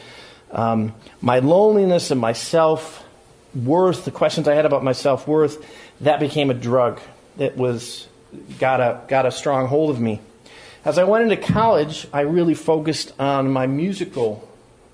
um, 0.51 0.93
my 1.21 1.39
loneliness 1.39 2.11
and 2.11 2.21
my 2.21 2.33
self 2.33 3.03
worth, 3.55 4.05
the 4.05 4.11
questions 4.11 4.47
I 4.47 4.53
had 4.53 4.65
about 4.65 4.83
my 4.83 4.91
self 4.91 5.27
worth, 5.27 5.65
that 6.01 6.19
became 6.19 6.51
a 6.51 6.53
drug 6.53 7.01
that 7.37 7.57
was 7.57 8.07
got 8.59 8.79
a 8.79 9.01
got 9.07 9.25
a 9.25 9.31
strong 9.31 9.67
hold 9.67 9.89
of 9.89 9.99
me. 9.99 10.21
As 10.83 10.97
I 10.97 11.03
went 11.03 11.31
into 11.31 11.37
college, 11.37 12.07
I 12.11 12.21
really 12.21 12.55
focused 12.55 13.13
on 13.19 13.51
my 13.51 13.67
musical 13.67 14.47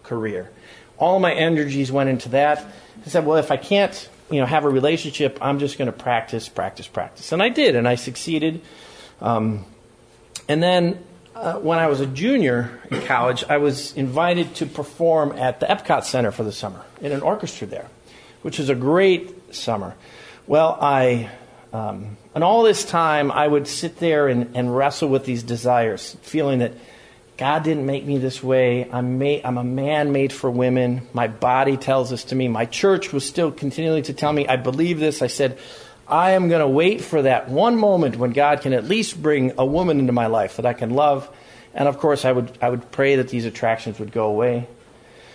career. 0.08 0.50
All 0.98 1.20
my 1.20 1.34
energies 1.34 1.92
went 1.92 2.10
into 2.10 2.30
that. 2.30 2.66
I 3.06 3.10
said, 3.10 3.26
well, 3.26 3.38
if 3.38 3.52
I 3.52 3.58
can't, 3.58 4.10
you 4.32 4.40
know, 4.40 4.46
have 4.46 4.66
a 4.66 4.70
relationship, 4.70 5.38
I'm 5.42 5.60
just 5.60 5.78
going 5.78 5.86
to 5.86 5.98
practice, 5.98 6.50
practice, 6.50 6.88
practice, 6.88 7.32
and 7.32 7.44
I 7.44 7.50
did, 7.50 7.76
and 7.76 7.88
I 7.88 7.96
succeeded. 7.96 8.62
Um, 9.22 9.66
and 10.50 10.64
then 10.64 11.04
uh, 11.36 11.60
when 11.60 11.78
I 11.78 11.88
was 11.88 12.00
a 12.00 12.08
junior 12.08 12.80
in 12.90 13.02
college, 13.06 13.44
I 13.48 13.58
was 13.58 13.96
invited 13.96 14.56
to 14.56 14.66
perform 14.66 15.34
at 15.34 15.60
the 15.60 15.68
Epcot 15.68 16.04
Center 16.04 16.32
for 16.32 16.44
the 16.44 16.52
summer 16.52 16.82
in 17.00 17.12
an 17.12 17.22
orchestra 17.22 17.68
there, 17.68 17.88
which 18.42 18.58
was 18.58 18.70
a 18.70 18.76
great 18.76 19.54
summer. 19.54 19.96
Well, 20.48 20.78
I, 20.82 21.30
um, 21.74 22.18
and 22.34 22.44
all 22.44 22.64
this 22.64 22.86
time, 22.86 23.32
I 23.32 23.48
would 23.48 23.68
sit 23.68 23.98
there 23.98 24.28
and, 24.28 24.56
and 24.56 24.76
wrestle 24.76 25.10
with 25.10 25.26
these 25.26 25.44
desires, 25.44 26.18
feeling 26.22 26.60
that 26.60 26.72
God 27.38 27.64
didn't 27.64 27.86
make 27.86 28.04
me 28.04 28.18
this 28.18 28.42
way. 28.42 28.90
I'm, 28.92 29.20
made, 29.20 29.46
I'm 29.46 29.60
a 29.60 29.64
man 29.64 30.12
made 30.12 30.34
for 30.34 30.50
women. 30.50 31.08
My 31.14 31.28
body 31.28 31.78
tells 31.78 32.10
this 32.10 32.24
to 32.26 32.36
me. 32.36 32.48
My 32.48 32.66
church 32.66 33.14
was 33.14 33.28
still 33.28 33.52
continually 33.52 34.02
to 34.04 34.14
tell 34.14 34.34
me, 34.34 34.48
I 34.48 34.56
believe 34.56 35.00
this. 35.00 35.22
I 35.22 35.28
said, 35.28 35.60
I 36.08 36.32
am 36.32 36.50
going 36.50 36.62
to 36.62 36.68
wait 36.68 37.02
for 37.02 37.22
that 37.22 37.48
one 37.48 37.76
moment 37.76 38.16
when 38.16 38.32
God 38.32 38.62
can 38.62 38.74
at 38.74 38.86
least 38.86 39.22
bring 39.22 39.54
a 39.60 39.66
woman 39.66 40.00
into 40.00 40.14
my 40.14 40.26
life 40.26 40.56
that 40.56 40.66
I 40.66 40.74
can 40.74 40.90
love. 40.90 41.30
And 41.76 41.88
of 41.88 42.00
course, 42.00 42.26
I 42.26 42.32
would, 42.32 42.58
I 42.60 42.72
would 42.72 42.92
pray 42.92 43.18
that 43.18 43.30
these 43.30 43.46
attractions 43.46 44.00
would 44.00 44.12
go 44.12 44.26
away. 44.26 44.68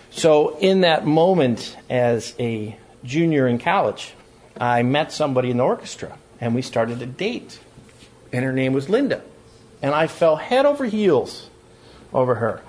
So, 0.09 0.57
in 0.57 0.81
that 0.81 1.05
moment, 1.07 1.75
as 1.89 2.35
a 2.37 2.77
junior 3.03 3.47
in 3.47 3.59
college, 3.59 4.13
I 4.59 4.83
met 4.83 5.11
somebody 5.11 5.51
in 5.51 5.57
the 5.57 5.63
orchestra 5.63 6.17
and 6.41 6.53
we 6.53 6.61
started 6.61 7.01
a 7.01 7.05
date. 7.05 7.59
And 8.33 8.43
her 8.43 8.51
name 8.51 8.73
was 8.73 8.89
Linda. 8.89 9.21
And 9.81 9.95
I 9.95 10.07
fell 10.07 10.35
head 10.35 10.65
over 10.65 10.85
heels 10.85 11.49
over 12.13 12.35
her. 12.35 12.61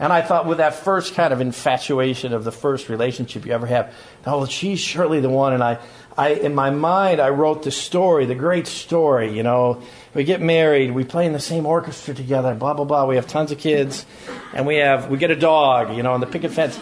And 0.00 0.12
I 0.12 0.22
thought, 0.22 0.46
with 0.46 0.58
that 0.58 0.74
first 0.74 1.14
kind 1.14 1.32
of 1.32 1.40
infatuation 1.40 2.32
of 2.32 2.44
the 2.44 2.52
first 2.52 2.88
relationship 2.88 3.44
you 3.44 3.52
ever 3.52 3.66
have, 3.66 3.92
oh, 4.26 4.46
she's 4.46 4.78
surely 4.78 5.18
the 5.20 5.28
one. 5.28 5.52
And 5.52 5.62
I, 5.62 5.78
I, 6.16 6.30
in 6.30 6.54
my 6.54 6.70
mind, 6.70 7.20
I 7.20 7.30
wrote 7.30 7.64
the 7.64 7.72
story, 7.72 8.24
the 8.24 8.36
great 8.36 8.68
story. 8.68 9.36
You 9.36 9.42
know, 9.42 9.82
we 10.14 10.22
get 10.22 10.40
married, 10.40 10.92
we 10.92 11.02
play 11.02 11.26
in 11.26 11.32
the 11.32 11.40
same 11.40 11.66
orchestra 11.66 12.14
together, 12.14 12.54
blah 12.54 12.74
blah 12.74 12.84
blah. 12.84 13.06
We 13.06 13.16
have 13.16 13.26
tons 13.26 13.50
of 13.50 13.58
kids, 13.58 14.06
and 14.54 14.66
we 14.66 14.76
have 14.76 15.10
we 15.10 15.18
get 15.18 15.32
a 15.32 15.36
dog. 15.36 15.96
You 15.96 16.04
know, 16.04 16.12
on 16.12 16.20
the 16.20 16.26
picket 16.26 16.52
fence. 16.52 16.78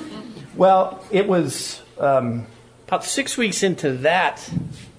Well, 0.55 1.03
it 1.11 1.27
was 1.27 1.83
um, 1.99 2.47
about 2.87 3.05
six 3.05 3.39
weeks 3.39 3.63
into 3.63 3.93
that. 3.99 4.47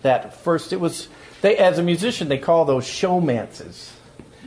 That 0.02 0.36
first, 0.38 0.74
it 0.74 0.80
was. 0.80 1.08
They, 1.42 1.56
as 1.58 1.78
a 1.78 1.84
musician, 1.84 2.30
they 2.30 2.40
call 2.40 2.66
those 2.66 2.86
showmances 2.86 3.92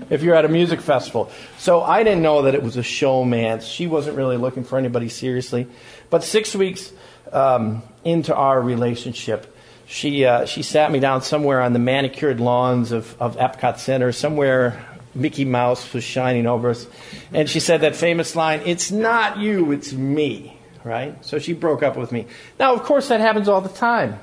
if 0.08 0.22
you're 0.22 0.34
at 0.34 0.44
a 0.44 0.48
music 0.48 0.80
festival. 0.80 1.30
So 1.58 1.82
I 1.82 2.02
didn't 2.02 2.22
know 2.22 2.42
that 2.42 2.54
it 2.54 2.62
was 2.62 2.76
a 2.76 2.82
showmance. 2.82 3.62
She 3.62 3.86
wasn't 3.86 4.16
really 4.16 4.36
looking 4.36 4.64
for 4.64 4.78
anybody 4.78 5.08
seriously. 5.08 5.66
But 6.08 6.24
six 6.24 6.54
weeks 6.54 6.92
um, 7.32 7.82
into 8.04 8.34
our 8.34 8.60
relationship, 8.60 9.56
she 9.86 10.24
uh, 10.24 10.46
she 10.46 10.62
sat 10.62 10.92
me 10.92 11.00
down 11.00 11.22
somewhere 11.22 11.60
on 11.60 11.72
the 11.72 11.78
manicured 11.80 12.38
lawns 12.40 12.92
of, 12.92 13.20
of 13.20 13.36
Epcot 13.36 13.78
Center, 13.78 14.12
somewhere 14.12 14.84
Mickey 15.14 15.44
Mouse 15.44 15.92
was 15.92 16.04
shining 16.04 16.46
over 16.46 16.70
us, 16.70 16.86
and 17.32 17.50
she 17.50 17.58
said 17.58 17.80
that 17.80 17.96
famous 17.96 18.36
line, 18.36 18.62
"It's 18.64 18.92
not 18.92 19.38
you, 19.38 19.72
it's 19.72 19.92
me." 19.92 20.56
Right. 20.84 21.22
So 21.24 21.38
she 21.38 21.52
broke 21.52 21.82
up 21.82 21.96
with 21.96 22.10
me. 22.10 22.26
Now, 22.58 22.72
of 22.74 22.84
course, 22.84 23.08
that 23.08 23.20
happens 23.20 23.48
all 23.48 23.60
the 23.60 23.68
time. 23.68 24.18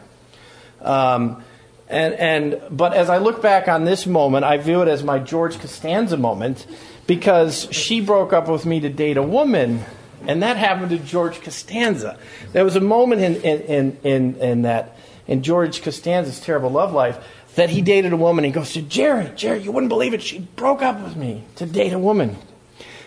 Um, 0.81 1.43
and, 1.89 2.13
and 2.15 2.61
but 2.69 2.93
as 2.93 3.09
I 3.09 3.17
look 3.17 3.41
back 3.41 3.67
on 3.67 3.85
this 3.85 4.05
moment, 4.05 4.45
I 4.45 4.57
view 4.57 4.81
it 4.81 4.87
as 4.87 5.03
my 5.03 5.19
George 5.19 5.59
Costanza 5.59 6.17
moment 6.17 6.65
because 7.05 7.67
she 7.71 8.01
broke 8.01 8.33
up 8.33 8.49
with 8.49 8.65
me 8.65 8.79
to 8.81 8.89
date 8.89 9.17
a 9.17 9.23
woman 9.23 9.85
and 10.25 10.41
that 10.41 10.57
happened 10.57 10.89
to 10.89 10.97
George 10.97 11.41
Costanza. 11.41 12.17
There 12.51 12.63
was 12.63 12.75
a 12.75 12.81
moment 12.81 13.21
in, 13.21 13.35
in, 13.37 13.97
in, 14.03 14.35
in, 14.35 14.61
that 14.63 14.97
in 15.27 15.43
George 15.43 15.81
Costanza's 15.81 16.39
terrible 16.39 16.69
love 16.69 16.91
life 16.93 17.23
that 17.55 17.69
he 17.69 17.81
dated 17.81 18.13
a 18.13 18.17
woman. 18.17 18.43
He 18.43 18.51
goes 18.51 18.73
to 18.73 18.81
Jerry, 18.81 19.31
Jerry, 19.35 19.61
you 19.61 19.71
wouldn't 19.71 19.89
believe 19.89 20.13
it. 20.13 20.21
She 20.21 20.39
broke 20.39 20.81
up 20.81 21.01
with 21.01 21.15
me 21.15 21.43
to 21.55 21.65
date 21.65 21.93
a 21.93 21.99
woman. 21.99 22.37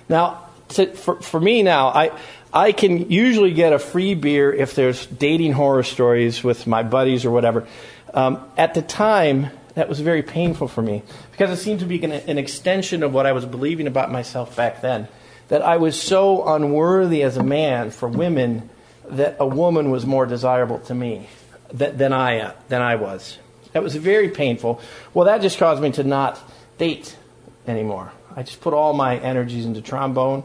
Now, 0.08 0.46
to, 0.70 0.86
for, 0.86 1.20
for 1.20 1.40
me 1.40 1.62
now, 1.62 1.88
I, 1.88 2.18
I 2.52 2.72
can 2.72 3.10
usually 3.10 3.52
get 3.52 3.72
a 3.72 3.78
free 3.78 4.14
beer 4.14 4.52
if 4.52 4.74
there's 4.74 5.06
dating 5.06 5.52
horror 5.52 5.82
stories 5.82 6.42
with 6.42 6.66
my 6.66 6.82
buddies 6.82 7.24
or 7.24 7.30
whatever. 7.30 7.66
Um, 8.12 8.44
at 8.56 8.74
the 8.74 8.82
time, 8.82 9.50
that 9.74 9.88
was 9.88 10.00
very 10.00 10.22
painful 10.22 10.68
for 10.68 10.82
me 10.82 11.02
because 11.30 11.50
it 11.50 11.62
seemed 11.62 11.80
to 11.80 11.86
be 11.86 12.02
an, 12.02 12.12
an 12.12 12.38
extension 12.38 13.02
of 13.02 13.14
what 13.14 13.26
I 13.26 13.32
was 13.32 13.46
believing 13.46 13.86
about 13.86 14.10
myself 14.10 14.56
back 14.56 14.80
then. 14.80 15.08
That 15.48 15.62
I 15.62 15.78
was 15.78 16.00
so 16.00 16.46
unworthy 16.46 17.22
as 17.22 17.36
a 17.36 17.42
man 17.42 17.90
for 17.90 18.08
women 18.08 18.70
that 19.08 19.36
a 19.40 19.46
woman 19.46 19.90
was 19.90 20.06
more 20.06 20.26
desirable 20.26 20.78
to 20.80 20.94
me 20.94 21.28
than 21.72 22.12
I, 22.12 22.40
uh, 22.40 22.52
than 22.68 22.82
I 22.82 22.96
was. 22.96 23.38
That 23.72 23.82
was 23.82 23.94
very 23.96 24.28
painful. 24.28 24.80
Well, 25.14 25.26
that 25.26 25.42
just 25.42 25.58
caused 25.58 25.82
me 25.82 25.92
to 25.92 26.04
not 26.04 26.40
date 26.78 27.16
anymore. 27.66 28.12
I 28.34 28.42
just 28.42 28.60
put 28.60 28.74
all 28.74 28.92
my 28.92 29.16
energies 29.16 29.64
into 29.64 29.80
trombone. 29.80 30.44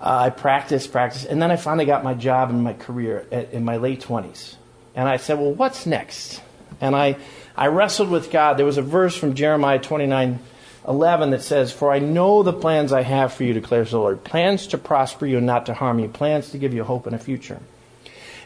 Uh, 0.00 0.18
I 0.26 0.30
practiced, 0.30 0.90
practiced, 0.90 1.26
and 1.26 1.40
then 1.40 1.50
I 1.50 1.56
finally 1.56 1.84
got 1.84 2.02
my 2.02 2.14
job 2.14 2.50
and 2.50 2.62
my 2.62 2.72
career 2.72 3.26
at, 3.30 3.52
in 3.52 3.64
my 3.64 3.76
late 3.76 4.00
20s. 4.00 4.56
And 4.94 5.08
I 5.08 5.16
said, 5.16 5.38
well, 5.38 5.52
what's 5.52 5.86
next? 5.86 6.40
And 6.80 6.96
I, 6.96 7.16
I 7.56 7.66
wrestled 7.66 8.10
with 8.10 8.30
God. 8.30 8.54
There 8.54 8.66
was 8.66 8.78
a 8.78 8.82
verse 8.82 9.16
from 9.16 9.34
Jeremiah 9.34 9.78
29 9.78 10.38
11 10.86 11.30
that 11.30 11.42
says, 11.42 11.72
For 11.72 11.92
I 11.92 12.00
know 12.00 12.42
the 12.42 12.52
plans 12.52 12.92
I 12.92 13.02
have 13.02 13.32
for 13.32 13.44
you, 13.44 13.52
declares 13.52 13.92
the 13.92 13.98
Lord. 13.98 14.24
Plans 14.24 14.66
to 14.68 14.78
prosper 14.78 15.26
you 15.26 15.38
and 15.38 15.46
not 15.46 15.66
to 15.66 15.74
harm 15.74 15.98
you, 15.98 16.08
plans 16.08 16.50
to 16.50 16.58
give 16.58 16.74
you 16.74 16.84
hope 16.84 17.06
and 17.06 17.14
a 17.14 17.18
future. 17.18 17.60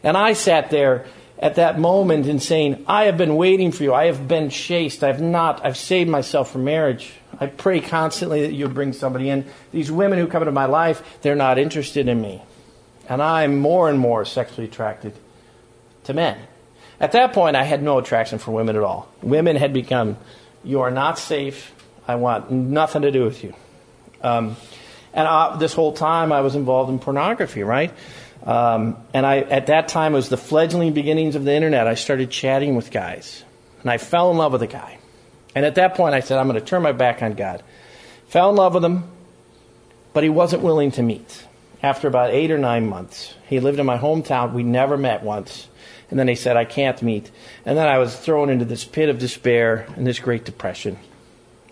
And 0.02 0.16
I 0.16 0.34
sat 0.34 0.70
there 0.70 1.06
at 1.38 1.56
that 1.56 1.78
moment 1.78 2.26
and 2.26 2.42
saying, 2.42 2.84
I 2.86 3.04
have 3.04 3.16
been 3.16 3.36
waiting 3.36 3.72
for 3.72 3.82
you. 3.82 3.94
I 3.94 4.06
have 4.06 4.28
been 4.28 4.50
chaste. 4.50 5.02
I've 5.02 5.20
not. 5.20 5.64
I've 5.64 5.76
saved 5.76 6.10
myself 6.10 6.50
for 6.50 6.58
marriage. 6.58 7.12
I 7.38 7.46
pray 7.46 7.80
constantly 7.80 8.42
that 8.42 8.52
you 8.52 8.68
bring 8.68 8.92
somebody 8.92 9.28
in. 9.28 9.46
These 9.72 9.90
women 9.90 10.18
who 10.18 10.26
come 10.26 10.42
into 10.42 10.52
my 10.52 10.66
life, 10.66 11.02
they're 11.22 11.34
not 11.34 11.58
interested 11.58 12.08
in 12.08 12.20
me. 12.20 12.42
And 13.08 13.22
I'm 13.22 13.58
more 13.58 13.88
and 13.88 13.98
more 13.98 14.24
sexually 14.24 14.66
attracted 14.66 15.14
to 16.04 16.14
men. 16.14 16.38
At 17.00 17.12
that 17.12 17.32
point, 17.32 17.56
I 17.56 17.64
had 17.64 17.82
no 17.82 17.98
attraction 17.98 18.38
for 18.38 18.52
women 18.52 18.76
at 18.76 18.82
all. 18.82 19.08
Women 19.22 19.56
had 19.56 19.72
become, 19.72 20.16
you 20.64 20.80
are 20.80 20.90
not 20.90 21.18
safe. 21.18 21.72
I 22.08 22.14
want 22.16 22.50
nothing 22.50 23.02
to 23.02 23.10
do 23.10 23.24
with 23.24 23.44
you. 23.44 23.54
Um, 24.22 24.56
and 25.12 25.26
I, 25.26 25.56
this 25.56 25.72
whole 25.74 25.92
time, 25.92 26.32
I 26.32 26.40
was 26.40 26.54
involved 26.54 26.90
in 26.90 26.98
pornography, 26.98 27.62
right? 27.62 27.92
Um, 28.44 28.96
and 29.12 29.26
I, 29.26 29.38
at 29.38 29.66
that 29.66 29.88
time, 29.88 30.12
it 30.12 30.16
was 30.16 30.28
the 30.28 30.36
fledgling 30.36 30.92
beginnings 30.92 31.34
of 31.34 31.44
the 31.44 31.52
internet. 31.52 31.86
I 31.86 31.94
started 31.94 32.30
chatting 32.30 32.76
with 32.76 32.90
guys, 32.90 33.44
and 33.82 33.90
I 33.90 33.98
fell 33.98 34.30
in 34.30 34.36
love 34.36 34.52
with 34.52 34.62
a 34.62 34.66
guy. 34.66 34.98
And 35.54 35.64
at 35.64 35.76
that 35.76 35.94
point, 35.94 36.14
I 36.14 36.20
said, 36.20 36.38
I'm 36.38 36.48
going 36.48 36.60
to 36.60 36.64
turn 36.64 36.82
my 36.82 36.92
back 36.92 37.22
on 37.22 37.34
God. 37.34 37.62
Fell 38.28 38.50
in 38.50 38.56
love 38.56 38.74
with 38.74 38.84
him, 38.84 39.04
but 40.12 40.22
he 40.22 40.28
wasn't 40.28 40.62
willing 40.62 40.92
to 40.92 41.02
meet. 41.02 41.44
After 41.82 42.08
about 42.08 42.30
eight 42.30 42.50
or 42.50 42.58
nine 42.58 42.88
months, 42.88 43.34
he 43.48 43.60
lived 43.60 43.78
in 43.78 43.86
my 43.86 43.98
hometown. 43.98 44.52
We 44.52 44.62
never 44.62 44.96
met 44.96 45.22
once. 45.22 45.68
And 46.10 46.18
then 46.18 46.28
he 46.28 46.34
said, 46.34 46.56
I 46.56 46.64
can't 46.64 47.00
meet. 47.02 47.30
And 47.64 47.76
then 47.76 47.88
I 47.88 47.98
was 47.98 48.16
thrown 48.16 48.48
into 48.48 48.64
this 48.64 48.84
pit 48.84 49.08
of 49.08 49.18
despair 49.18 49.86
and 49.96 50.06
this 50.06 50.18
great 50.18 50.44
depression. 50.44 50.98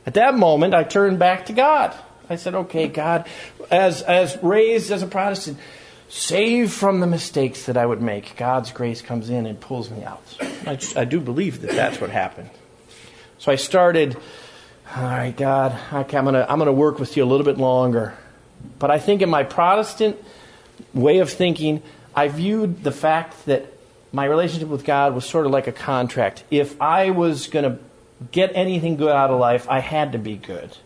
At 0.06 0.14
that 0.14 0.34
moment, 0.34 0.74
I 0.74 0.82
turned 0.82 1.18
back 1.18 1.46
to 1.46 1.52
God. 1.52 1.94
I 2.28 2.36
said, 2.36 2.54
okay, 2.54 2.88
God, 2.88 3.26
as, 3.70 4.02
as 4.02 4.36
raised 4.42 4.90
as 4.90 5.02
a 5.02 5.06
Protestant, 5.06 5.58
save 6.08 6.72
from 6.72 7.00
the 7.00 7.06
mistakes 7.06 7.66
that 7.66 7.76
I 7.76 7.86
would 7.86 8.02
make, 8.02 8.36
God's 8.36 8.72
grace 8.72 9.02
comes 9.02 9.30
in 9.30 9.46
and 9.46 9.60
pulls 9.60 9.90
me 9.90 10.02
out. 10.04 10.22
I, 10.66 10.78
I 10.96 11.04
do 11.04 11.20
believe 11.20 11.60
that 11.62 11.70
that's 11.70 12.00
what 12.00 12.10
happened. 12.10 12.50
So 13.38 13.52
I 13.52 13.56
started, 13.56 14.16
all 14.96 15.02
right, 15.02 15.36
God, 15.36 15.78
I'm 15.92 16.06
going 16.06 16.34
to 16.34 16.50
I'm 16.50 16.58
going 16.58 16.66
to 16.66 16.72
work 16.72 16.98
with 16.98 17.16
you 17.16 17.24
a 17.24 17.26
little 17.26 17.44
bit 17.44 17.58
longer. 17.58 18.14
But 18.78 18.90
I 18.90 18.98
think 18.98 19.20
in 19.22 19.28
my 19.28 19.44
Protestant 19.44 20.16
way 20.94 21.18
of 21.18 21.30
thinking, 21.30 21.82
I 22.14 22.28
viewed 22.28 22.84
the 22.84 22.92
fact 22.92 23.44
that 23.46 23.73
my 24.14 24.26
relationship 24.26 24.68
with 24.68 24.84
God 24.84 25.12
was 25.12 25.24
sort 25.24 25.44
of 25.44 25.50
like 25.50 25.66
a 25.66 25.72
contract. 25.72 26.44
If 26.48 26.80
I 26.80 27.10
was 27.10 27.48
going 27.48 27.64
to 27.64 27.78
get 28.30 28.52
anything 28.54 28.94
good 28.96 29.10
out 29.10 29.30
of 29.30 29.40
life, 29.40 29.68
I 29.68 29.80
had 29.80 30.12
to 30.12 30.18
be 30.18 30.36
good. 30.36 30.76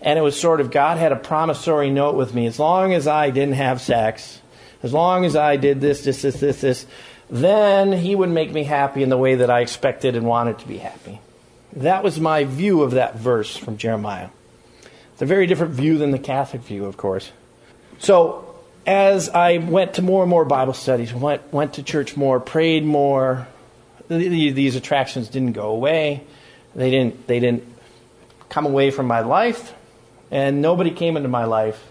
And 0.00 0.16
it 0.16 0.22
was 0.22 0.38
sort 0.40 0.60
of 0.60 0.70
God 0.70 0.96
had 0.96 1.10
a 1.10 1.16
promissory 1.16 1.90
note 1.90 2.14
with 2.14 2.32
me. 2.32 2.46
As 2.46 2.60
long 2.60 2.94
as 2.94 3.08
I 3.08 3.30
didn't 3.30 3.56
have 3.56 3.80
sex, 3.80 4.40
as 4.84 4.92
long 4.92 5.24
as 5.24 5.34
I 5.34 5.56
did 5.56 5.80
this, 5.80 6.04
this, 6.04 6.22
this, 6.22 6.38
this, 6.38 6.60
this, 6.60 6.86
then 7.28 7.92
He 7.92 8.14
would 8.14 8.30
make 8.30 8.52
me 8.52 8.62
happy 8.62 9.02
in 9.02 9.08
the 9.08 9.18
way 9.18 9.34
that 9.34 9.50
I 9.50 9.60
expected 9.60 10.14
and 10.14 10.24
wanted 10.24 10.60
to 10.60 10.68
be 10.68 10.78
happy. 10.78 11.20
That 11.72 12.04
was 12.04 12.20
my 12.20 12.44
view 12.44 12.82
of 12.82 12.92
that 12.92 13.16
verse 13.16 13.56
from 13.56 13.76
Jeremiah. 13.76 14.28
It's 15.12 15.22
a 15.22 15.26
very 15.26 15.48
different 15.48 15.72
view 15.72 15.98
than 15.98 16.12
the 16.12 16.18
Catholic 16.18 16.62
view, 16.62 16.84
of 16.84 16.96
course. 16.96 17.32
So, 17.98 18.47
as 18.86 19.28
I 19.28 19.58
went 19.58 19.94
to 19.94 20.02
more 20.02 20.22
and 20.22 20.30
more 20.30 20.44
Bible 20.44 20.72
studies, 20.72 21.12
went, 21.12 21.52
went 21.52 21.74
to 21.74 21.82
church 21.82 22.16
more, 22.16 22.40
prayed 22.40 22.84
more, 22.84 23.46
these 24.08 24.76
attractions 24.76 25.28
didn't 25.28 25.52
go 25.52 25.70
away. 25.70 26.24
They 26.74 26.90
didn't, 26.90 27.26
they 27.26 27.40
didn't 27.40 27.64
come 28.48 28.66
away 28.66 28.90
from 28.90 29.06
my 29.06 29.20
life, 29.20 29.74
and 30.30 30.62
nobody 30.62 30.90
came 30.90 31.16
into 31.16 31.28
my 31.28 31.44
life 31.44 31.82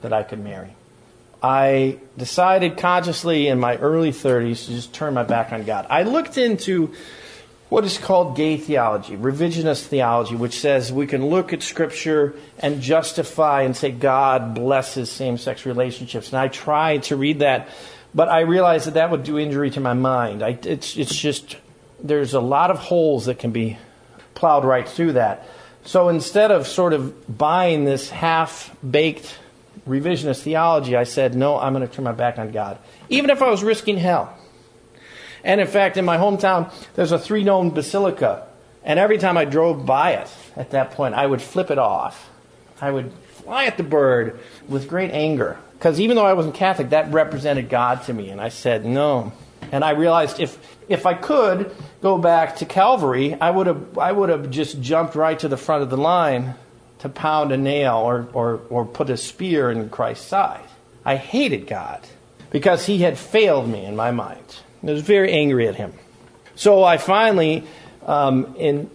that 0.00 0.12
I 0.12 0.22
could 0.22 0.42
marry. 0.42 0.74
I 1.42 1.98
decided 2.16 2.76
consciously 2.76 3.48
in 3.48 3.58
my 3.58 3.76
early 3.76 4.12
30s 4.12 4.66
to 4.66 4.72
just 4.72 4.92
turn 4.92 5.14
my 5.14 5.24
back 5.24 5.52
on 5.52 5.64
God. 5.64 5.86
I 5.90 6.04
looked 6.04 6.38
into 6.38 6.94
what 7.72 7.86
is 7.86 7.96
called 7.96 8.36
gay 8.36 8.58
theology, 8.58 9.16
revisionist 9.16 9.86
theology, 9.86 10.36
which 10.36 10.60
says 10.60 10.92
we 10.92 11.06
can 11.06 11.24
look 11.24 11.54
at 11.54 11.62
Scripture 11.62 12.34
and 12.58 12.82
justify 12.82 13.62
and 13.62 13.74
say 13.74 13.90
God 13.90 14.54
blesses 14.54 15.10
same 15.10 15.38
sex 15.38 15.64
relationships. 15.64 16.28
And 16.28 16.36
I 16.38 16.48
tried 16.48 17.04
to 17.04 17.16
read 17.16 17.38
that, 17.38 17.70
but 18.14 18.28
I 18.28 18.40
realized 18.40 18.88
that 18.88 18.94
that 18.94 19.10
would 19.10 19.22
do 19.22 19.38
injury 19.38 19.70
to 19.70 19.80
my 19.80 19.94
mind. 19.94 20.42
I, 20.42 20.58
it's, 20.64 20.98
it's 20.98 21.16
just, 21.16 21.56
there's 21.98 22.34
a 22.34 22.40
lot 22.40 22.70
of 22.70 22.76
holes 22.76 23.24
that 23.24 23.38
can 23.38 23.52
be 23.52 23.78
plowed 24.34 24.66
right 24.66 24.86
through 24.86 25.14
that. 25.14 25.48
So 25.86 26.10
instead 26.10 26.50
of 26.50 26.66
sort 26.66 26.92
of 26.92 27.38
buying 27.38 27.86
this 27.86 28.10
half 28.10 28.76
baked 28.88 29.38
revisionist 29.88 30.42
theology, 30.42 30.94
I 30.94 31.04
said, 31.04 31.34
no, 31.34 31.58
I'm 31.58 31.72
going 31.72 31.88
to 31.88 31.90
turn 31.90 32.04
my 32.04 32.12
back 32.12 32.38
on 32.38 32.52
God, 32.52 32.76
even 33.08 33.30
if 33.30 33.40
I 33.40 33.48
was 33.48 33.64
risking 33.64 33.96
hell. 33.96 34.36
And 35.44 35.60
in 35.60 35.66
fact, 35.66 35.96
in 35.96 36.04
my 36.04 36.16
hometown, 36.16 36.72
there's 36.94 37.12
a 37.12 37.18
three 37.18 37.44
dome 37.44 37.70
basilica. 37.70 38.46
And 38.84 38.98
every 38.98 39.18
time 39.18 39.36
I 39.36 39.44
drove 39.44 39.86
by 39.86 40.12
it 40.12 40.30
at 40.56 40.70
that 40.70 40.92
point, 40.92 41.14
I 41.14 41.26
would 41.26 41.42
flip 41.42 41.70
it 41.70 41.78
off. 41.78 42.30
I 42.80 42.90
would 42.90 43.12
fly 43.44 43.66
at 43.66 43.76
the 43.76 43.82
bird 43.82 44.40
with 44.68 44.88
great 44.88 45.10
anger. 45.12 45.58
Because 45.78 46.00
even 46.00 46.16
though 46.16 46.26
I 46.26 46.32
wasn't 46.34 46.54
Catholic, 46.54 46.90
that 46.90 47.12
represented 47.12 47.68
God 47.68 48.02
to 48.04 48.12
me. 48.12 48.30
And 48.30 48.40
I 48.40 48.48
said, 48.48 48.84
no. 48.84 49.32
And 49.72 49.84
I 49.84 49.90
realized 49.90 50.40
if, 50.40 50.58
if 50.88 51.06
I 51.06 51.14
could 51.14 51.74
go 52.02 52.18
back 52.18 52.56
to 52.56 52.66
Calvary, 52.66 53.34
I 53.40 53.50
would 53.50 53.66
have, 53.66 53.98
I 53.98 54.12
would 54.12 54.28
have 54.28 54.50
just 54.50 54.80
jumped 54.80 55.14
right 55.14 55.38
to 55.38 55.48
the 55.48 55.56
front 55.56 55.82
of 55.82 55.90
the 55.90 55.96
line 55.96 56.54
to 57.00 57.08
pound 57.08 57.52
a 57.52 57.56
nail 57.56 57.96
or, 57.96 58.28
or, 58.32 58.60
or 58.68 58.84
put 58.84 59.10
a 59.10 59.16
spear 59.16 59.70
in 59.70 59.88
Christ's 59.90 60.26
side. 60.26 60.64
I 61.04 61.16
hated 61.16 61.66
God 61.66 62.00
because 62.52 62.86
he 62.86 62.98
had 62.98 63.18
failed 63.18 63.68
me 63.68 63.84
in 63.84 63.96
my 63.96 64.10
mind. 64.12 64.44
I 64.82 64.92
was 64.92 65.02
very 65.02 65.32
angry 65.32 65.66
at 65.66 65.74
him. 65.74 65.92
So 66.54 66.84
I 66.84 66.98
finally, 66.98 67.64
um, 68.06 68.54
in 68.58 68.90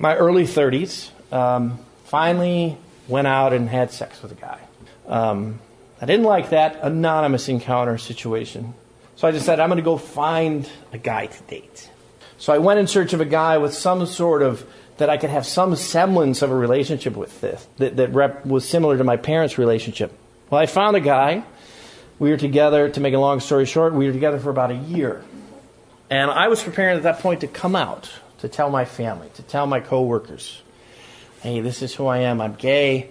my 0.00 0.16
early 0.16 0.44
30s, 0.44 1.10
um, 1.32 1.78
finally 2.04 2.78
went 3.06 3.26
out 3.26 3.52
and 3.52 3.68
had 3.68 3.92
sex 3.92 4.22
with 4.22 4.32
a 4.32 4.34
guy. 4.34 4.60
Um, 5.06 5.60
I 6.00 6.06
didn't 6.06 6.24
like 6.24 6.50
that 6.50 6.80
anonymous 6.82 7.48
encounter 7.48 7.98
situation. 7.98 8.74
So 9.16 9.28
I 9.28 9.30
decided 9.30 9.62
I'm 9.62 9.68
going 9.68 9.78
to 9.78 9.82
go 9.82 9.96
find 9.96 10.68
a 10.92 10.98
guy 10.98 11.26
to 11.26 11.42
date. 11.44 11.90
So 12.38 12.52
I 12.52 12.58
went 12.58 12.80
in 12.80 12.86
search 12.86 13.12
of 13.12 13.20
a 13.20 13.24
guy 13.24 13.58
with 13.58 13.72
some 13.72 14.04
sort 14.06 14.42
of 14.42 14.66
that 14.98 15.10
I 15.10 15.16
could 15.16 15.30
have 15.30 15.46
some 15.46 15.74
semblance 15.76 16.42
of 16.42 16.50
a 16.50 16.54
relationship 16.54 17.16
with 17.16 17.40
this 17.40 17.66
that, 17.78 17.96
that 17.96 18.12
rep, 18.12 18.46
was 18.46 18.68
similar 18.68 18.96
to 18.98 19.04
my 19.04 19.16
parents' 19.16 19.58
relationship. 19.58 20.12
Well, 20.50 20.60
I 20.60 20.66
found 20.66 20.96
a 20.96 21.00
guy. 21.00 21.44
We 22.18 22.30
were 22.30 22.36
together, 22.36 22.88
to 22.88 23.00
make 23.00 23.14
a 23.14 23.18
long 23.18 23.40
story 23.40 23.66
short, 23.66 23.92
we 23.92 24.06
were 24.06 24.12
together 24.12 24.38
for 24.38 24.50
about 24.50 24.70
a 24.70 24.76
year. 24.76 25.22
And 26.08 26.30
I 26.30 26.48
was 26.48 26.62
preparing 26.62 26.96
at 26.96 27.02
that 27.02 27.20
point 27.20 27.40
to 27.40 27.46
come 27.46 27.76
out, 27.76 28.10
to 28.38 28.48
tell 28.48 28.70
my 28.70 28.84
family, 28.84 29.28
to 29.34 29.42
tell 29.42 29.66
my 29.66 29.80
coworkers, 29.80 30.62
hey, 31.40 31.60
this 31.60 31.82
is 31.82 31.94
who 31.94 32.06
I 32.06 32.18
am. 32.18 32.40
I'm 32.40 32.54
gay. 32.54 33.10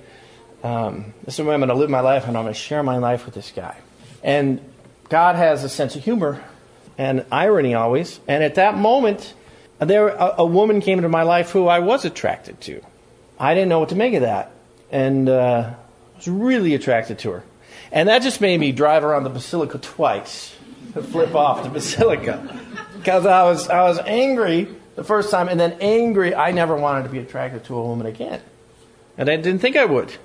Um, 0.63 1.13
this 1.23 1.37
is 1.37 1.45
way 1.45 1.53
I'm 1.53 1.59
going 1.59 1.69
to 1.69 1.75
live 1.75 1.89
my 1.89 1.99
life, 1.99 2.27
and 2.27 2.35
I'm 2.35 2.43
going 2.43 2.53
to 2.53 2.59
share 2.59 2.81
my 2.81 2.97
life 2.97 3.25
with 3.25 3.35
this 3.35 3.51
guy. 3.55 3.77
And 4.23 4.59
God 5.09 5.35
has 5.35 5.63
a 5.63 5.69
sense 5.69 5.95
of 5.95 6.03
humor 6.03 6.43
and 6.97 7.25
irony 7.31 7.75
always. 7.75 8.19
And 8.27 8.43
at 8.43 8.55
that 8.55 8.75
moment, 8.75 9.33
there 9.79 10.07
a, 10.07 10.35
a, 10.39 10.45
woman 10.45 10.81
came 10.81 10.97
into 10.97 11.09
my 11.09 11.23
life 11.23 11.51
who 11.51 11.67
I 11.67 11.79
was 11.79 12.05
attracted 12.05 12.61
to. 12.61 12.81
I 13.39 13.53
didn't 13.53 13.69
know 13.69 13.79
what 13.79 13.89
to 13.89 13.95
make 13.95 14.13
of 14.13 14.21
that, 14.21 14.51
and 14.91 15.29
uh, 15.29 15.73
I 15.73 16.17
was 16.17 16.27
really 16.27 16.73
attracted 16.73 17.19
to 17.19 17.31
her. 17.31 17.43
And 17.91 18.09
that 18.09 18.21
just 18.21 18.41
made 18.41 18.59
me 18.59 18.71
drive 18.71 19.03
around 19.03 19.23
the 19.23 19.29
basilica 19.29 19.77
twice 19.77 20.55
to 20.93 21.03
flip 21.03 21.35
off 21.35 21.63
the 21.63 21.69
basilica 21.69 22.59
because 22.97 23.25
I 23.25 23.43
was 23.43 23.69
I 23.69 23.83
was 23.83 23.99
angry 23.99 24.67
the 24.95 25.03
first 25.03 25.29
time, 25.29 25.49
and 25.49 25.59
then 25.59 25.77
angry 25.81 26.33
I 26.33 26.51
never 26.51 26.75
wanted 26.75 27.03
to 27.03 27.09
be 27.09 27.19
attracted 27.19 27.65
to 27.65 27.75
a 27.75 27.81
woman 27.81 28.07
again, 28.07 28.41
and 29.17 29.29
I 29.29 29.35
didn't 29.35 29.59
think 29.59 29.75
I 29.75 29.85
would. 29.85 30.15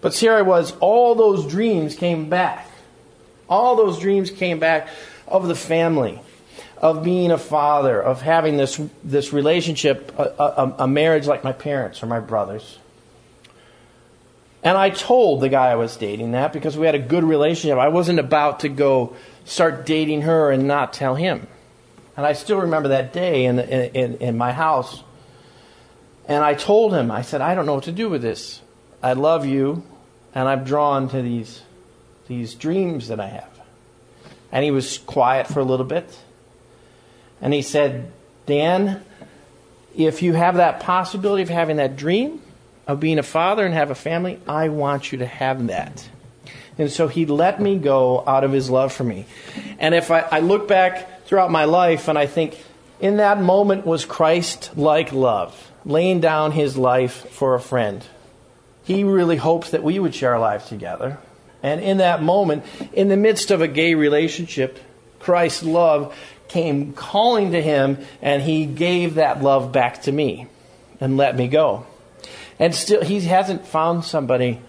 But 0.00 0.14
here 0.14 0.34
I 0.34 0.42
was. 0.42 0.72
All 0.80 1.14
those 1.14 1.46
dreams 1.46 1.96
came 1.96 2.28
back. 2.28 2.70
All 3.48 3.76
those 3.76 3.98
dreams 3.98 4.30
came 4.30 4.58
back 4.58 4.88
of 5.26 5.48
the 5.48 5.54
family 5.54 6.20
of 6.78 7.02
being 7.02 7.30
a 7.30 7.38
father, 7.38 8.02
of 8.02 8.20
having 8.20 8.58
this, 8.58 8.80
this 9.02 9.32
relationship, 9.32 10.12
a, 10.18 10.22
a, 10.22 10.74
a 10.80 10.88
marriage 10.88 11.26
like 11.26 11.42
my 11.42 11.52
parents 11.52 12.02
or 12.02 12.06
my 12.06 12.20
brothers. 12.20 12.78
And 14.64 14.78
I 14.78 14.88
told 14.88 15.42
the 15.42 15.50
guy 15.50 15.68
I 15.68 15.74
was 15.74 15.94
dating 15.98 16.32
that 16.32 16.54
because 16.54 16.76
we 16.76 16.86
had 16.86 16.94
a 16.94 16.98
good 16.98 17.22
relationship. 17.22 17.76
I 17.76 17.88
wasn't 17.88 18.18
about 18.18 18.60
to 18.60 18.70
go 18.70 19.14
start 19.44 19.84
dating 19.84 20.22
her 20.22 20.50
and 20.50 20.66
not 20.66 20.94
tell 20.94 21.14
him. 21.14 21.46
And 22.16 22.24
I 22.24 22.32
still 22.32 22.58
remember 22.62 22.88
that 22.88 23.12
day 23.12 23.44
in, 23.44 23.58
in, 23.58 24.16
in, 24.16 24.38
my 24.38 24.52
house. 24.52 25.02
And 26.26 26.42
I 26.42 26.54
told 26.54 26.94
him, 26.94 27.10
I 27.10 27.20
said, 27.20 27.42
I 27.42 27.54
don't 27.54 27.66
know 27.66 27.74
what 27.74 27.84
to 27.84 27.92
do 27.92 28.08
with 28.08 28.22
this. 28.22 28.62
I 29.02 29.12
love 29.12 29.44
you, 29.44 29.82
and 30.34 30.48
I'm 30.48 30.64
drawn 30.64 31.10
to 31.10 31.20
these, 31.20 31.60
these 32.26 32.54
dreams 32.54 33.08
that 33.08 33.20
I 33.20 33.26
have. 33.26 33.60
And 34.50 34.64
he 34.64 34.70
was 34.70 34.96
quiet 34.96 35.46
for 35.46 35.60
a 35.60 35.64
little 35.64 35.84
bit. 35.84 36.18
And 37.42 37.52
he 37.52 37.60
said, 37.60 38.10
Dan, 38.46 39.04
if 39.94 40.22
you 40.22 40.32
have 40.32 40.56
that 40.56 40.80
possibility 40.80 41.42
of 41.42 41.50
having 41.50 41.76
that 41.76 41.96
dream, 41.96 42.40
of 42.86 43.00
being 43.00 43.18
a 43.18 43.22
father 43.22 43.64
and 43.64 43.74
have 43.74 43.90
a 43.90 43.94
family, 43.94 44.38
I 44.46 44.68
want 44.68 45.12
you 45.12 45.18
to 45.18 45.26
have 45.26 45.66
that. 45.68 46.08
And 46.76 46.90
so 46.90 47.08
he 47.08 47.24
let 47.26 47.60
me 47.60 47.78
go 47.78 48.24
out 48.26 48.44
of 48.44 48.52
his 48.52 48.68
love 48.68 48.92
for 48.92 49.04
me. 49.04 49.26
And 49.78 49.94
if 49.94 50.10
I, 50.10 50.20
I 50.20 50.40
look 50.40 50.66
back 50.66 51.24
throughout 51.26 51.50
my 51.50 51.64
life 51.64 52.08
and 52.08 52.18
I 52.18 52.26
think, 52.26 52.58
in 53.00 53.18
that 53.18 53.40
moment 53.40 53.86
was 53.86 54.04
Christ 54.04 54.76
like 54.76 55.12
love, 55.12 55.72
laying 55.84 56.20
down 56.20 56.52
his 56.52 56.76
life 56.76 57.28
for 57.30 57.54
a 57.54 57.60
friend. 57.60 58.04
He 58.84 59.04
really 59.04 59.36
hopes 59.36 59.70
that 59.70 59.82
we 59.82 59.98
would 59.98 60.14
share 60.14 60.34
our 60.34 60.40
lives 60.40 60.68
together. 60.68 61.18
And 61.62 61.80
in 61.80 61.98
that 61.98 62.22
moment, 62.22 62.64
in 62.92 63.08
the 63.08 63.16
midst 63.16 63.50
of 63.50 63.62
a 63.62 63.68
gay 63.68 63.94
relationship, 63.94 64.78
Christ's 65.20 65.62
love 65.62 66.14
came 66.48 66.92
calling 66.92 67.52
to 67.52 67.62
him, 67.62 67.98
and 68.20 68.42
he 68.42 68.66
gave 68.66 69.14
that 69.14 69.42
love 69.42 69.72
back 69.72 70.02
to 70.02 70.12
me 70.12 70.46
and 71.00 71.16
let 71.16 71.36
me 71.36 71.48
go. 71.48 71.86
And 72.58 72.74
still, 72.74 73.02
he 73.02 73.20
hasn't 73.22 73.66
found 73.66 74.04
somebody, 74.04 74.60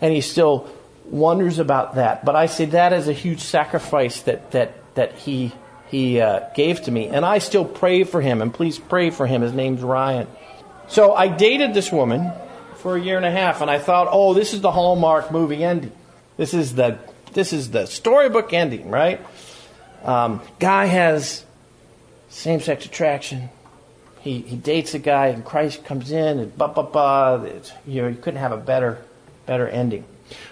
and 0.00 0.12
he 0.12 0.20
still 0.20 0.70
wonders 1.06 1.58
about 1.58 1.96
that. 1.96 2.24
But 2.24 2.36
I 2.36 2.46
say 2.46 2.64
that 2.66 2.92
is 2.92 3.08
a 3.08 3.12
huge 3.12 3.40
sacrifice 3.40 4.22
that, 4.22 4.52
that, 4.52 4.72
that 4.94 5.12
he, 5.14 5.52
he 5.88 6.20
uh, 6.20 6.48
gave 6.54 6.82
to 6.82 6.90
me. 6.90 7.08
And 7.08 7.24
I 7.24 7.38
still 7.38 7.64
pray 7.64 8.04
for 8.04 8.20
him, 8.20 8.40
and 8.40 8.52
please 8.52 8.78
pray 8.78 9.10
for 9.10 9.26
him. 9.26 9.42
His 9.42 9.52
name's 9.52 9.82
Ryan. 9.82 10.26
So 10.88 11.14
I 11.14 11.28
dated 11.28 11.74
this 11.74 11.92
woman 11.92 12.32
for 12.76 12.96
a 12.96 13.00
year 13.00 13.16
and 13.16 13.26
a 13.26 13.30
half, 13.30 13.60
and 13.60 13.70
I 13.70 13.78
thought, 13.78 14.08
oh, 14.10 14.34
this 14.34 14.54
is 14.54 14.60
the 14.60 14.72
Hallmark 14.72 15.32
movie 15.32 15.64
ending. 15.64 15.92
This 16.36 16.54
is 16.54 16.74
the, 16.74 16.98
this 17.32 17.52
is 17.52 17.70
the 17.70 17.86
storybook 17.86 18.52
ending, 18.52 18.90
right? 18.90 19.24
Um, 20.02 20.42
guy 20.58 20.86
has 20.86 21.44
same 22.28 22.60
sex 22.60 22.84
attraction. 22.84 23.48
He, 24.24 24.38
he 24.38 24.56
dates 24.56 24.94
a 24.94 24.98
guy, 24.98 25.26
and 25.26 25.44
Christ 25.44 25.84
comes 25.84 26.10
in, 26.10 26.38
and 26.38 26.56
blah, 26.56 26.68
blah. 26.68 27.42
It's, 27.42 27.72
you 27.86 28.00
know, 28.00 28.08
you 28.08 28.16
couldn't 28.16 28.40
have 28.40 28.52
a 28.52 28.56
better, 28.56 29.04
better 29.44 29.68
ending. 29.68 30.06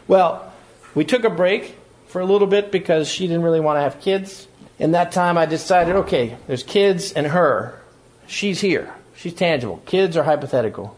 Well, 0.06 0.52
we 0.94 1.06
took 1.06 1.24
a 1.24 1.30
break 1.30 1.74
for 2.06 2.20
a 2.20 2.26
little 2.26 2.46
bit 2.46 2.70
because 2.70 3.08
she 3.08 3.26
didn't 3.26 3.42
really 3.42 3.60
want 3.60 3.78
to 3.78 3.80
have 3.80 3.98
kids. 3.98 4.46
In 4.78 4.92
that 4.92 5.10
time, 5.10 5.38
I 5.38 5.46
decided 5.46 5.96
okay, 5.96 6.36
there's 6.46 6.62
kids 6.62 7.12
and 7.14 7.26
her. 7.28 7.80
She's 8.26 8.60
here. 8.60 8.92
She's 9.16 9.32
tangible. 9.32 9.82
Kids 9.86 10.18
are 10.18 10.22
hypothetical. 10.22 10.94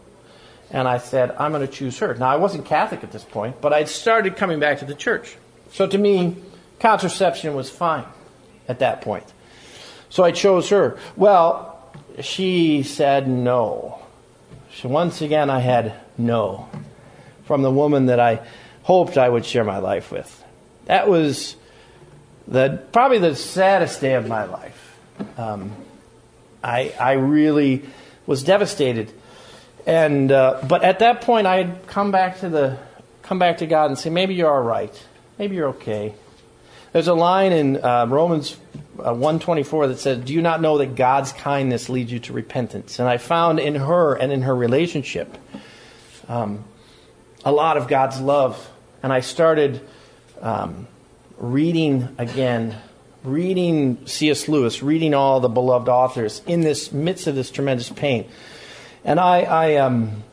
And 0.69 0.85
I 0.85 0.97
said, 0.97 1.31
I'm 1.39 1.53
going 1.53 1.65
to 1.65 1.71
choose 1.71 1.97
her. 1.99 2.13
Now, 2.15 2.27
I 2.27 2.35
wasn't 2.35 2.65
Catholic 2.65 3.05
at 3.05 3.13
this 3.13 3.23
point, 3.23 3.61
but 3.61 3.71
I'd 3.71 3.87
started 3.87 4.35
coming 4.35 4.59
back 4.59 4.79
to 4.79 4.85
the 4.85 4.95
church. 4.95 5.37
So 5.71 5.87
to 5.87 5.97
me, 5.97 6.35
contraception 6.81 7.55
was 7.55 7.69
fine 7.69 8.03
at 8.67 8.79
that 8.79 8.99
point. 8.99 9.31
So 10.09 10.25
I 10.25 10.31
chose 10.31 10.67
her. 10.69 10.99
Well, 11.15 11.74
she 12.21 12.83
said 12.83 13.27
no. 13.27 13.99
Once 14.83 15.21
again, 15.21 15.49
I 15.49 15.59
had 15.59 15.93
no 16.17 16.69
from 17.45 17.61
the 17.61 17.71
woman 17.71 18.07
that 18.07 18.19
I 18.19 18.41
hoped 18.83 19.17
I 19.17 19.29
would 19.29 19.45
share 19.45 19.63
my 19.63 19.77
life 19.77 20.11
with. 20.11 20.43
That 20.85 21.07
was 21.07 21.55
the 22.47 22.83
probably 22.91 23.19
the 23.19 23.35
saddest 23.35 24.01
day 24.01 24.13
of 24.13 24.27
my 24.27 24.45
life. 24.45 24.97
Um, 25.37 25.71
I 26.63 26.93
I 26.99 27.13
really 27.13 27.85
was 28.25 28.43
devastated, 28.43 29.11
and 29.85 30.31
uh, 30.31 30.61
but 30.67 30.83
at 30.83 30.99
that 30.99 31.21
point 31.21 31.47
I 31.47 31.57
had 31.57 31.87
come 31.87 32.11
back 32.11 32.39
to 32.41 32.49
the 32.49 32.77
come 33.21 33.39
back 33.39 33.59
to 33.59 33.67
God 33.67 33.85
and 33.85 33.97
say 33.97 34.09
maybe 34.09 34.35
you're 34.35 34.51
all 34.53 34.61
right, 34.61 34.93
maybe 35.39 35.55
you're 35.55 35.69
okay. 35.69 36.13
There's 36.91 37.07
a 37.07 37.13
line 37.13 37.51
in 37.51 37.83
uh, 37.83 38.05
Romans 38.07 38.55
uh, 38.99 39.13
124 39.13 39.87
that 39.87 39.99
says, 39.99 40.19
"Do 40.25 40.33
you 40.33 40.41
not 40.41 40.61
know 40.61 40.77
that 40.77 40.95
God's 40.95 41.31
kindness 41.31 41.89
leads 41.89 42.11
you 42.11 42.19
to 42.19 42.33
repentance?" 42.33 42.99
And 42.99 43.07
I 43.07 43.17
found 43.17 43.59
in 43.59 43.75
her 43.75 44.15
and 44.15 44.31
in 44.31 44.43
her 44.43 44.55
relationship 44.55 45.37
um, 46.27 46.63
a 47.43 47.51
lot 47.51 47.77
of 47.77 47.87
God's 47.87 48.19
love 48.19 48.69
and 49.05 49.13
I 49.13 49.19
started 49.19 49.81
um, 50.41 50.87
reading 51.37 52.15
again, 52.17 52.75
reading 53.23 54.07
C.S. 54.07 54.47
Lewis, 54.47 54.81
reading 54.81 55.13
all 55.13 55.39
the 55.39 55.47
beloved 55.47 55.87
authors 55.87 56.41
in 56.47 56.61
this 56.61 56.91
midst 56.91 57.27
of 57.27 57.35
this 57.35 57.51
tremendous 57.51 57.87
pain. 57.87 58.27
And 59.03 59.19
I, 59.19 59.41
I 59.41 59.75
um, 59.75 60.23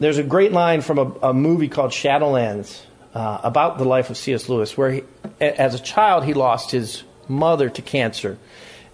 there's 0.00 0.18
a 0.18 0.24
great 0.24 0.50
line 0.50 0.80
from 0.80 0.98
a, 0.98 1.28
a 1.28 1.32
movie 1.32 1.68
called 1.68 1.92
Shadowlands 1.92 2.82
uh, 3.14 3.38
about 3.44 3.78
the 3.78 3.84
life 3.84 4.10
of 4.10 4.16
C.S. 4.16 4.48
Lewis, 4.48 4.76
where 4.76 4.90
he, 4.90 5.04
as 5.40 5.76
a 5.76 5.80
child 5.80 6.24
he 6.24 6.34
lost 6.34 6.72
his 6.72 7.04
mother 7.28 7.68
to 7.68 7.82
cancer. 7.82 8.38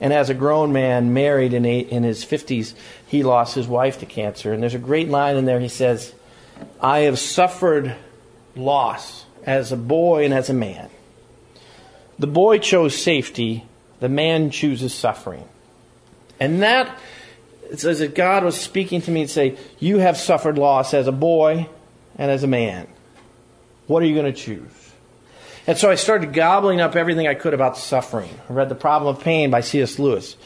And 0.00 0.12
as 0.12 0.30
a 0.30 0.34
grown 0.34 0.72
man, 0.72 1.14
married 1.14 1.54
in, 1.54 1.64
in 1.64 2.02
his 2.02 2.24
50s, 2.24 2.74
he 3.06 3.22
lost 3.22 3.54
his 3.54 3.68
wife 3.68 4.00
to 4.00 4.06
cancer. 4.06 4.52
And 4.52 4.62
there's 4.62 4.74
a 4.74 4.78
great 4.78 5.08
line 5.08 5.36
in 5.36 5.44
there. 5.44 5.60
He 5.60 5.68
says, 5.68 6.12
I 6.80 7.00
have 7.00 7.18
suffered 7.18 7.94
loss 8.56 9.24
as 9.44 9.72
a 9.72 9.76
boy 9.76 10.24
and 10.24 10.34
as 10.34 10.50
a 10.50 10.54
man. 10.54 10.90
The 12.18 12.26
boy 12.26 12.58
chose 12.58 13.00
safety, 13.00 13.64
the 14.00 14.08
man 14.08 14.50
chooses 14.50 14.92
suffering. 14.92 15.48
And 16.40 16.62
that, 16.62 16.98
it's 17.70 17.84
as 17.84 18.00
if 18.00 18.14
God 18.14 18.44
was 18.44 18.60
speaking 18.60 19.00
to 19.02 19.10
me 19.10 19.22
and 19.22 19.30
say, 19.30 19.56
You 19.78 19.98
have 19.98 20.16
suffered 20.16 20.58
loss 20.58 20.94
as 20.94 21.06
a 21.06 21.12
boy 21.12 21.68
and 22.16 22.30
as 22.30 22.42
a 22.42 22.48
man. 22.48 22.88
What 23.86 24.02
are 24.02 24.06
you 24.06 24.14
going 24.14 24.32
to 24.32 24.38
choose? 24.38 24.81
And 25.66 25.78
so 25.78 25.90
I 25.90 25.94
started 25.94 26.32
gobbling 26.32 26.80
up 26.80 26.96
everything 26.96 27.28
I 27.28 27.34
could 27.34 27.54
about 27.54 27.76
suffering. 27.76 28.30
I 28.50 28.52
read 28.52 28.68
The 28.68 28.74
Problem 28.74 29.14
of 29.14 29.22
Pain 29.22 29.50
by 29.50 29.60
C.S. 29.60 29.98
Lewis. 29.98 30.36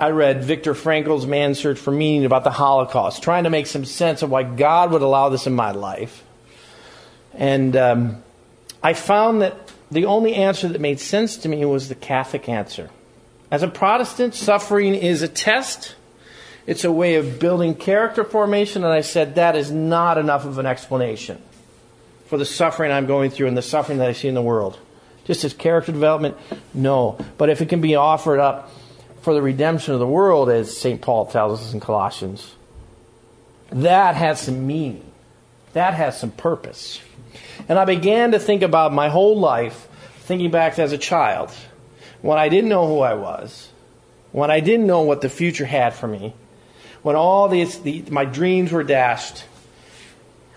I 0.00 0.10
read 0.10 0.44
Viktor 0.44 0.74
Frankl's 0.74 1.26
Man's 1.26 1.58
Search 1.58 1.78
for 1.78 1.90
Meaning 1.90 2.24
about 2.24 2.44
the 2.44 2.50
Holocaust, 2.50 3.22
trying 3.22 3.44
to 3.44 3.50
make 3.50 3.66
some 3.66 3.84
sense 3.84 4.22
of 4.22 4.30
why 4.30 4.44
God 4.44 4.92
would 4.92 5.02
allow 5.02 5.28
this 5.28 5.46
in 5.46 5.54
my 5.54 5.72
life. 5.72 6.24
And 7.34 7.76
um, 7.76 8.22
I 8.82 8.94
found 8.94 9.42
that 9.42 9.72
the 9.90 10.06
only 10.06 10.34
answer 10.34 10.68
that 10.68 10.80
made 10.80 11.00
sense 11.00 11.36
to 11.38 11.50
me 11.50 11.62
was 11.66 11.90
the 11.90 11.94
Catholic 11.94 12.48
answer. 12.48 12.88
As 13.50 13.62
a 13.62 13.68
Protestant, 13.68 14.34
suffering 14.34 14.94
is 14.94 15.20
a 15.20 15.28
test. 15.28 15.96
It's 16.66 16.84
a 16.84 16.90
way 16.90 17.16
of 17.16 17.38
building 17.38 17.74
character 17.74 18.24
formation, 18.24 18.84
and 18.84 18.92
I 18.92 19.02
said 19.02 19.34
that 19.34 19.54
is 19.54 19.70
not 19.70 20.16
enough 20.16 20.46
of 20.46 20.58
an 20.58 20.66
explanation 20.66 21.42
for 22.26 22.38
the 22.38 22.44
suffering 22.44 22.92
I'm 22.92 23.06
going 23.06 23.30
through 23.30 23.48
and 23.48 23.56
the 23.56 23.62
suffering 23.62 23.98
that 23.98 24.08
I 24.08 24.12
see 24.12 24.28
in 24.28 24.34
the 24.34 24.42
world. 24.42 24.78
Just 25.24 25.44
as 25.44 25.52
character 25.52 25.92
development, 25.92 26.36
no. 26.72 27.18
But 27.38 27.50
if 27.50 27.60
it 27.60 27.68
can 27.68 27.80
be 27.80 27.96
offered 27.96 28.38
up 28.38 28.70
for 29.22 29.34
the 29.34 29.42
redemption 29.42 29.94
of 29.94 30.00
the 30.00 30.06
world, 30.06 30.48
as 30.48 30.76
St. 30.76 31.00
Paul 31.00 31.26
tells 31.26 31.60
us 31.60 31.72
in 31.72 31.80
Colossians, 31.80 32.54
that 33.70 34.14
has 34.14 34.40
some 34.40 34.66
meaning. 34.66 35.04
That 35.72 35.94
has 35.94 36.18
some 36.18 36.30
purpose. 36.30 37.00
And 37.68 37.78
I 37.78 37.84
began 37.84 38.32
to 38.32 38.38
think 38.38 38.62
about 38.62 38.92
my 38.92 39.08
whole 39.08 39.38
life, 39.38 39.88
thinking 40.20 40.50
back 40.50 40.78
as 40.78 40.92
a 40.92 40.98
child, 40.98 41.50
when 42.22 42.38
I 42.38 42.48
didn't 42.48 42.70
know 42.70 42.86
who 42.86 43.00
I 43.00 43.14
was, 43.14 43.68
when 44.32 44.50
I 44.50 44.60
didn't 44.60 44.86
know 44.86 45.02
what 45.02 45.20
the 45.20 45.28
future 45.28 45.64
had 45.64 45.94
for 45.94 46.06
me, 46.06 46.34
when 47.02 47.16
all 47.16 47.48
these, 47.48 47.78
the, 47.80 48.04
my 48.10 48.24
dreams 48.24 48.72
were 48.72 48.84
dashed, 48.84 49.44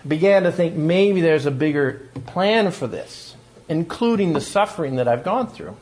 began 0.06 0.44
to 0.44 0.52
think 0.52 0.74
maybe 0.74 1.20
there's 1.20 1.46
a 1.46 1.50
bigger 1.50 2.08
plan 2.26 2.70
for 2.70 2.86
this, 2.86 3.36
including 3.68 4.32
the 4.32 4.40
suffering 4.40 4.96
that 4.96 5.08
I've 5.08 5.24
gone 5.24 5.46
through. 5.46 5.76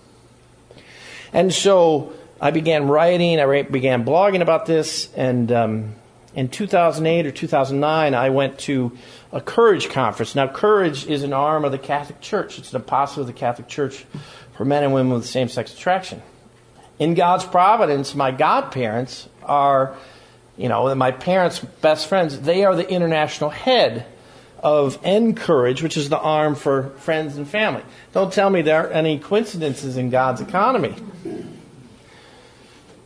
And 1.33 1.52
so 1.52 2.12
I 2.40 2.50
began 2.50 2.88
writing, 2.88 3.40
I 3.40 3.62
began 3.62 4.04
blogging 4.04 4.40
about 4.40 4.66
this, 4.66 5.12
and 5.14 5.50
um, 5.52 5.94
in 6.35 6.48
2008 6.48 7.26
or 7.26 7.31
2009, 7.31 8.14
I 8.14 8.31
went 8.31 8.59
to 8.61 8.96
a 9.33 9.40
Courage 9.40 9.88
conference. 9.88 10.35
Now, 10.35 10.46
Courage 10.46 11.07
is 11.07 11.22
an 11.22 11.33
arm 11.33 11.64
of 11.64 11.72
the 11.72 11.78
Catholic 11.78 12.20
Church. 12.20 12.59
It's 12.59 12.70
an 12.70 12.76
apostle 12.76 13.22
of 13.22 13.26
the 13.26 13.33
Catholic 13.33 13.68
Church 13.68 14.07
for 14.57 14.64
men 14.64 14.85
and 14.85 14.92
women 14.92 15.12
with 15.12 15.26
same-sex 15.26 15.74
attraction. 15.74 16.22
In 16.98 17.14
God's 17.14 17.44
providence, 17.44 18.14
my 18.14 18.31
godparents 18.31 19.28
are, 19.42 19.96
you 20.58 20.68
know, 20.68 20.92
my 20.94 21.12
parents' 21.12 21.60
best 21.60 22.08
friends. 22.08 22.40
They 22.40 22.64
are 22.64 22.74
the 22.74 22.88
international 22.88 23.50
head 23.50 24.04
of 24.58 24.98
Encourage, 25.04 25.82
which 25.82 25.96
is 25.96 26.08
the 26.08 26.18
arm 26.18 26.56
for 26.56 26.90
friends 26.98 27.36
and 27.36 27.48
family. 27.48 27.82
Don't 28.12 28.32
tell 28.32 28.50
me 28.50 28.62
there 28.62 28.84
are 28.84 28.90
any 28.90 29.20
coincidences 29.20 29.96
in 29.96 30.10
God's 30.10 30.40
economy. 30.40 30.96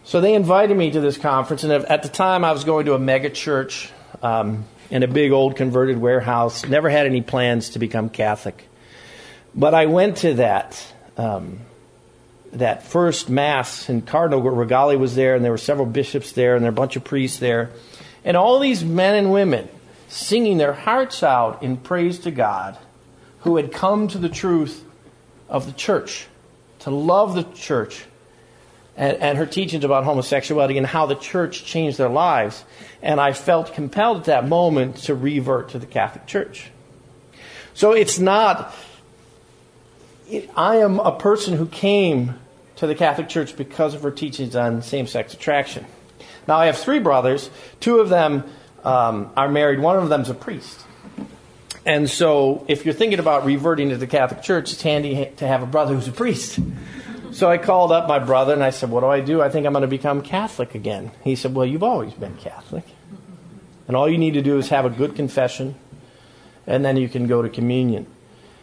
So 0.04 0.20
they 0.20 0.34
invited 0.34 0.76
me 0.76 0.90
to 0.92 1.00
this 1.00 1.18
conference, 1.18 1.62
and 1.62 1.72
at 1.72 2.02
the 2.02 2.08
time 2.08 2.44
I 2.44 2.52
was 2.52 2.64
going 2.64 2.86
to 2.86 2.94
a 2.94 2.98
mega 2.98 3.30
church 3.30 3.90
um, 4.22 4.64
in 4.90 5.02
a 5.02 5.08
big 5.08 5.30
old 5.30 5.56
converted 5.56 5.98
warehouse. 5.98 6.66
Never 6.66 6.88
had 6.88 7.06
any 7.06 7.20
plans 7.20 7.70
to 7.70 7.78
become 7.78 8.08
Catholic, 8.08 8.66
but 9.54 9.74
I 9.74 9.86
went 9.86 10.18
to 10.18 10.34
that 10.34 10.82
um, 11.18 11.60
that 12.52 12.82
first 12.82 13.30
mass, 13.30 13.88
and 13.88 14.06
Cardinal 14.06 14.42
Rigali 14.42 14.98
was 14.98 15.14
there, 15.14 15.34
and 15.34 15.44
there 15.44 15.52
were 15.52 15.58
several 15.58 15.86
bishops 15.86 16.32
there, 16.32 16.54
and 16.54 16.64
there 16.64 16.70
were 16.70 16.76
a 16.76 16.80
bunch 16.80 16.96
of 16.96 17.04
priests 17.04 17.38
there, 17.38 17.70
and 18.24 18.36
all 18.36 18.58
these 18.58 18.84
men 18.84 19.14
and 19.14 19.32
women 19.32 19.68
singing 20.08 20.58
their 20.58 20.74
hearts 20.74 21.22
out 21.22 21.62
in 21.62 21.78
praise 21.78 22.18
to 22.20 22.30
God, 22.30 22.76
who 23.40 23.56
had 23.56 23.72
come 23.72 24.08
to 24.08 24.18
the 24.18 24.28
truth 24.28 24.84
of 25.48 25.66
the 25.66 25.72
church, 25.72 26.26
to 26.80 26.90
love 26.90 27.34
the 27.34 27.44
church 27.44 28.04
and, 28.96 29.16
and 29.18 29.38
her 29.38 29.46
teachings 29.46 29.84
about 29.84 30.04
homosexuality 30.04 30.76
and 30.76 30.86
how 30.86 31.06
the 31.06 31.14
church 31.14 31.64
changed 31.64 31.98
their 31.98 32.08
lives. 32.08 32.64
And 33.00 33.20
I 33.20 33.32
felt 33.32 33.72
compelled 33.72 34.18
at 34.18 34.24
that 34.24 34.48
moment 34.48 34.96
to 35.04 35.14
revert 35.14 35.70
to 35.70 35.78
the 35.78 35.86
Catholic 35.86 36.26
Church. 36.26 36.70
So 37.74 37.92
it's 37.92 38.18
not, 38.18 38.74
I 40.56 40.76
am 40.76 41.00
a 41.00 41.16
person 41.18 41.56
who 41.56 41.66
came 41.66 42.38
to 42.76 42.86
the 42.86 42.94
Catholic 42.94 43.28
Church 43.28 43.56
because 43.56 43.94
of 43.94 44.02
her 44.02 44.10
teachings 44.10 44.56
on 44.56 44.82
same 44.82 45.06
sex 45.06 45.34
attraction. 45.34 45.86
Now, 46.48 46.56
I 46.56 46.66
have 46.66 46.78
three 46.78 46.98
brothers. 46.98 47.50
Two 47.80 48.00
of 48.00 48.08
them 48.08 48.44
um, 48.84 49.30
are 49.36 49.48
married, 49.48 49.80
one 49.80 49.96
of 49.96 50.08
them's 50.08 50.30
a 50.30 50.34
priest. 50.34 50.80
And 51.84 52.08
so, 52.08 52.64
if 52.68 52.84
you're 52.84 52.94
thinking 52.94 53.18
about 53.18 53.44
reverting 53.44 53.88
to 53.90 53.96
the 53.96 54.06
Catholic 54.06 54.42
Church, 54.42 54.72
it's 54.72 54.82
handy 54.82 55.30
to 55.36 55.46
have 55.46 55.62
a 55.62 55.66
brother 55.66 55.94
who's 55.94 56.08
a 56.08 56.12
priest. 56.12 56.58
So 57.32 57.50
I 57.50 57.56
called 57.56 57.92
up 57.92 58.08
my 58.08 58.18
brother 58.18 58.52
and 58.52 58.62
I 58.62 58.70
said, 58.70 58.90
What 58.90 59.00
do 59.00 59.06
I 59.06 59.20
do? 59.20 59.40
I 59.40 59.48
think 59.48 59.66
I'm 59.66 59.72
going 59.72 59.82
to 59.82 59.88
become 59.88 60.22
Catholic 60.22 60.74
again. 60.74 61.10
He 61.24 61.34
said, 61.34 61.54
Well, 61.54 61.64
you've 61.64 61.82
always 61.82 62.12
been 62.12 62.36
Catholic. 62.36 62.84
And 63.88 63.96
all 63.96 64.08
you 64.08 64.18
need 64.18 64.34
to 64.34 64.42
do 64.42 64.58
is 64.58 64.68
have 64.68 64.84
a 64.84 64.90
good 64.90 65.16
confession, 65.16 65.74
and 66.66 66.84
then 66.84 66.96
you 66.96 67.08
can 67.08 67.26
go 67.26 67.42
to 67.42 67.48
communion. 67.48 68.06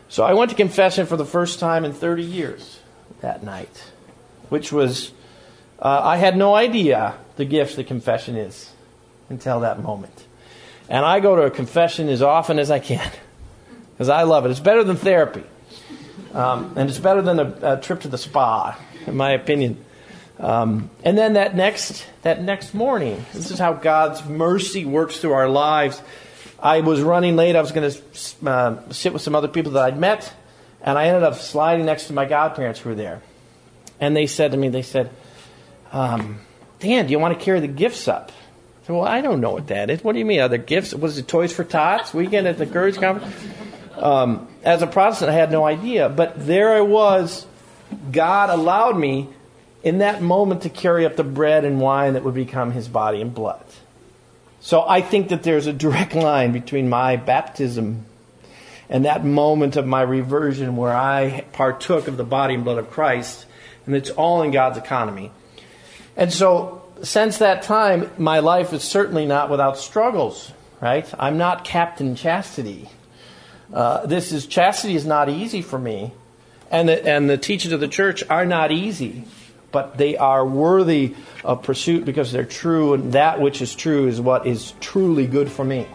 So 0.07 0.23
I 0.23 0.33
went 0.33 0.51
to 0.51 0.55
confession 0.55 1.07
for 1.07 1.17
the 1.17 1.25
first 1.25 1.59
time 1.59 1.83
in 1.83 1.93
30 1.93 2.23
years 2.23 2.79
that 3.21 3.43
night, 3.43 3.91
which 4.49 4.71
was, 4.71 5.11
uh, 5.79 6.01
I 6.03 6.17
had 6.17 6.35
no 6.35 6.55
idea 6.55 7.15
the 7.37 7.45
gift 7.45 7.75
the 7.75 7.83
confession 7.83 8.35
is 8.35 8.71
until 9.29 9.61
that 9.61 9.81
moment. 9.81 10.25
And 10.89 11.05
I 11.05 11.19
go 11.19 11.35
to 11.35 11.43
a 11.43 11.51
confession 11.51 12.09
as 12.09 12.21
often 12.21 12.59
as 12.59 12.71
I 12.71 12.79
can 12.79 13.11
because 13.91 14.09
I 14.09 14.23
love 14.23 14.45
it. 14.45 14.51
It's 14.51 14.59
better 14.59 14.83
than 14.83 14.97
therapy. 14.97 15.43
Um, 16.33 16.73
and 16.75 16.89
it's 16.89 16.99
better 16.99 17.21
than 17.21 17.39
a, 17.39 17.73
a, 17.73 17.81
trip 17.81 18.01
to 18.01 18.07
the 18.07 18.17
spa, 18.17 18.79
in 19.07 19.15
my 19.15 19.31
opinion. 19.31 19.83
Um, 20.39 20.89
and 21.03 21.17
then 21.17 21.33
that 21.33 21.55
next 21.55 22.05
that 22.21 22.41
next 22.41 22.73
morning, 22.73 23.25
this 23.33 23.51
is 23.51 23.57
how 23.57 23.73
God's 23.73 24.23
mercy 24.25 24.85
works 24.85 25.19
through 25.19 25.33
our 25.33 25.49
lives. 25.49 26.01
I 26.61 26.81
was 26.81 27.01
running 27.01 27.35
late. 27.35 27.55
I 27.55 27.61
was 27.61 27.71
going 27.71 27.91
to 27.91 28.49
uh, 28.49 28.91
sit 28.91 29.11
with 29.11 29.21
some 29.21 29.35
other 29.35 29.47
people 29.47 29.73
that 29.73 29.83
I'd 29.83 29.99
met, 29.99 30.31
and 30.81 30.97
I 30.97 31.07
ended 31.07 31.23
up 31.23 31.35
sliding 31.35 31.85
next 31.85 32.07
to 32.07 32.13
my 32.13 32.25
godparents 32.25 32.79
who 32.79 32.89
were 32.89 32.95
there. 32.95 33.21
And 33.99 34.15
they 34.15 34.27
said 34.27 34.51
to 34.51 34.57
me, 34.57 34.69
they 34.69 34.81
said, 34.81 35.09
um, 35.91 36.39
"Dan, 36.79 37.07
do 37.07 37.11
you 37.11 37.19
want 37.19 37.37
to 37.37 37.43
carry 37.43 37.59
the 37.59 37.67
gifts 37.67 38.07
up?" 38.07 38.31
I 38.31 38.87
said, 38.87 38.95
"Well, 38.95 39.05
I 39.05 39.21
don't 39.21 39.41
know 39.41 39.51
what 39.51 39.67
that 39.67 39.89
is. 39.89 40.03
What 40.03 40.13
do 40.13 40.19
you 40.19 40.25
mean? 40.25 40.39
Are 40.39 40.47
there 40.47 40.57
gifts? 40.57 40.93
Was 40.93 41.17
it 41.17 41.27
Toys 41.27 41.51
for 41.51 41.63
Tots 41.63 42.13
weekend 42.13 42.47
at 42.47 42.57
the 42.57 42.65
Courage 42.65 42.97
Conference?" 42.97 43.35
Um, 43.97 44.47
as 44.63 44.81
a 44.81 44.87
Protestant, 44.87 45.31
I 45.31 45.33
had 45.33 45.51
no 45.51 45.65
idea. 45.65 46.09
But 46.09 46.45
there 46.45 46.73
I 46.73 46.81
was. 46.81 47.45
God 48.11 48.49
allowed 48.49 48.97
me 48.97 49.29
in 49.83 49.99
that 49.99 50.21
moment 50.21 50.63
to 50.63 50.69
carry 50.69 51.05
up 51.05 51.15
the 51.15 51.23
bread 51.23 51.65
and 51.65 51.79
wine 51.79 52.13
that 52.13 52.23
would 52.23 52.33
become 52.33 52.71
his 52.71 52.87
body 52.87 53.21
and 53.21 53.33
blood. 53.33 53.63
So 54.61 54.85
I 54.87 55.01
think 55.01 55.29
that 55.29 55.43
there's 55.43 55.67
a 55.67 55.73
direct 55.73 56.15
line 56.27 56.51
between 56.51 56.89
my 56.89 57.15
baptism 57.15 58.05
and 58.89 59.05
that 59.05 59.23
moment 59.23 59.75
of 59.75 59.85
my 59.85 60.01
reversion 60.01 60.75
where 60.75 60.95
I 60.95 61.45
partook 61.53 62.07
of 62.07 62.17
the 62.17 62.23
body 62.23 62.55
and 62.55 62.63
blood 62.63 62.79
of 62.79 62.89
Christ, 62.89 63.45
and 63.89 63.95
it's 63.95 64.11
all 64.11 64.43
in 64.43 64.51
God's 64.51 64.77
economy. 64.77 65.31
And 66.15 66.31
so, 66.31 66.83
since 67.01 67.39
that 67.39 67.63
time, 67.63 68.11
my 68.19 68.37
life 68.37 68.71
is 68.71 68.83
certainly 68.83 69.25
not 69.25 69.49
without 69.49 69.79
struggles, 69.79 70.51
right? 70.79 71.11
I'm 71.17 71.39
not 71.39 71.63
Captain 71.63 72.15
Chastity. 72.15 72.87
Uh, 73.73 74.05
this 74.05 74.31
is 74.31 74.45
chastity 74.45 74.93
is 74.93 75.07
not 75.07 75.27
easy 75.27 75.63
for 75.63 75.79
me, 75.79 76.11
and 76.69 76.87
the, 76.87 77.03
and 77.03 77.27
the 77.27 77.37
teachings 77.37 77.73
of 77.73 77.79
the 77.79 77.87
church 77.87 78.23
are 78.29 78.45
not 78.45 78.71
easy, 78.71 79.23
but 79.71 79.97
they 79.97 80.15
are 80.17 80.45
worthy 80.45 81.15
of 81.43 81.63
pursuit 81.63 82.05
because 82.05 82.31
they're 82.31 82.45
true, 82.45 82.93
and 82.93 83.13
that 83.13 83.41
which 83.41 83.59
is 83.59 83.73
true 83.73 84.07
is 84.07 84.21
what 84.21 84.45
is 84.45 84.75
truly 84.81 85.25
good 85.25 85.51
for 85.51 85.65
me. 85.65 85.87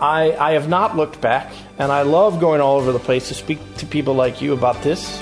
I, 0.00 0.36
I 0.36 0.52
have 0.52 0.68
not 0.68 0.96
looked 0.96 1.20
back, 1.20 1.52
and 1.80 1.90
I 1.90 2.02
love 2.02 2.38
going 2.38 2.60
all 2.60 2.76
over 2.76 2.92
the 2.92 3.00
place 3.00 3.26
to 3.26 3.34
speak 3.34 3.58
to 3.78 3.86
people 3.86 4.14
like 4.14 4.40
you 4.40 4.52
about 4.52 4.80
this. 4.82 5.20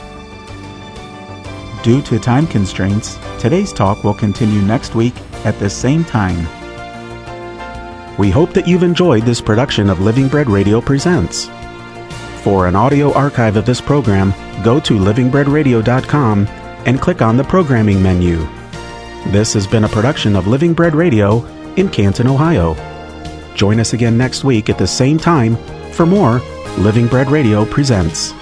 Due 1.82 2.00
to 2.02 2.20
time 2.20 2.46
constraints, 2.46 3.18
today's 3.40 3.72
talk 3.72 4.04
will 4.04 4.14
continue 4.14 4.62
next 4.62 4.94
week 4.94 5.14
at 5.44 5.58
the 5.58 5.68
same 5.68 6.04
time. 6.04 6.46
We 8.18 8.30
hope 8.30 8.52
that 8.52 8.68
you've 8.68 8.84
enjoyed 8.84 9.24
this 9.24 9.40
production 9.40 9.90
of 9.90 10.00
Living 10.00 10.28
Bread 10.28 10.48
Radio 10.48 10.80
Presents. 10.80 11.50
For 12.44 12.68
an 12.68 12.76
audio 12.76 13.12
archive 13.14 13.56
of 13.56 13.66
this 13.66 13.80
program, 13.80 14.32
go 14.62 14.78
to 14.78 14.94
livingbreadradio.com 14.94 16.46
and 16.86 17.00
click 17.00 17.20
on 17.20 17.36
the 17.36 17.44
programming 17.44 18.00
menu. 18.00 18.46
This 19.32 19.52
has 19.54 19.66
been 19.66 19.84
a 19.84 19.88
production 19.88 20.36
of 20.36 20.46
Living 20.46 20.74
Bread 20.74 20.94
Radio 20.94 21.44
in 21.74 21.88
Canton, 21.88 22.28
Ohio. 22.28 22.74
Join 23.56 23.80
us 23.80 23.92
again 23.92 24.16
next 24.16 24.44
week 24.44 24.70
at 24.70 24.78
the 24.78 24.86
same 24.86 25.18
time 25.18 25.56
for 25.90 26.06
more 26.06 26.40
Living 26.78 27.08
Bread 27.08 27.28
Radio 27.28 27.64
Presents. 27.64 28.32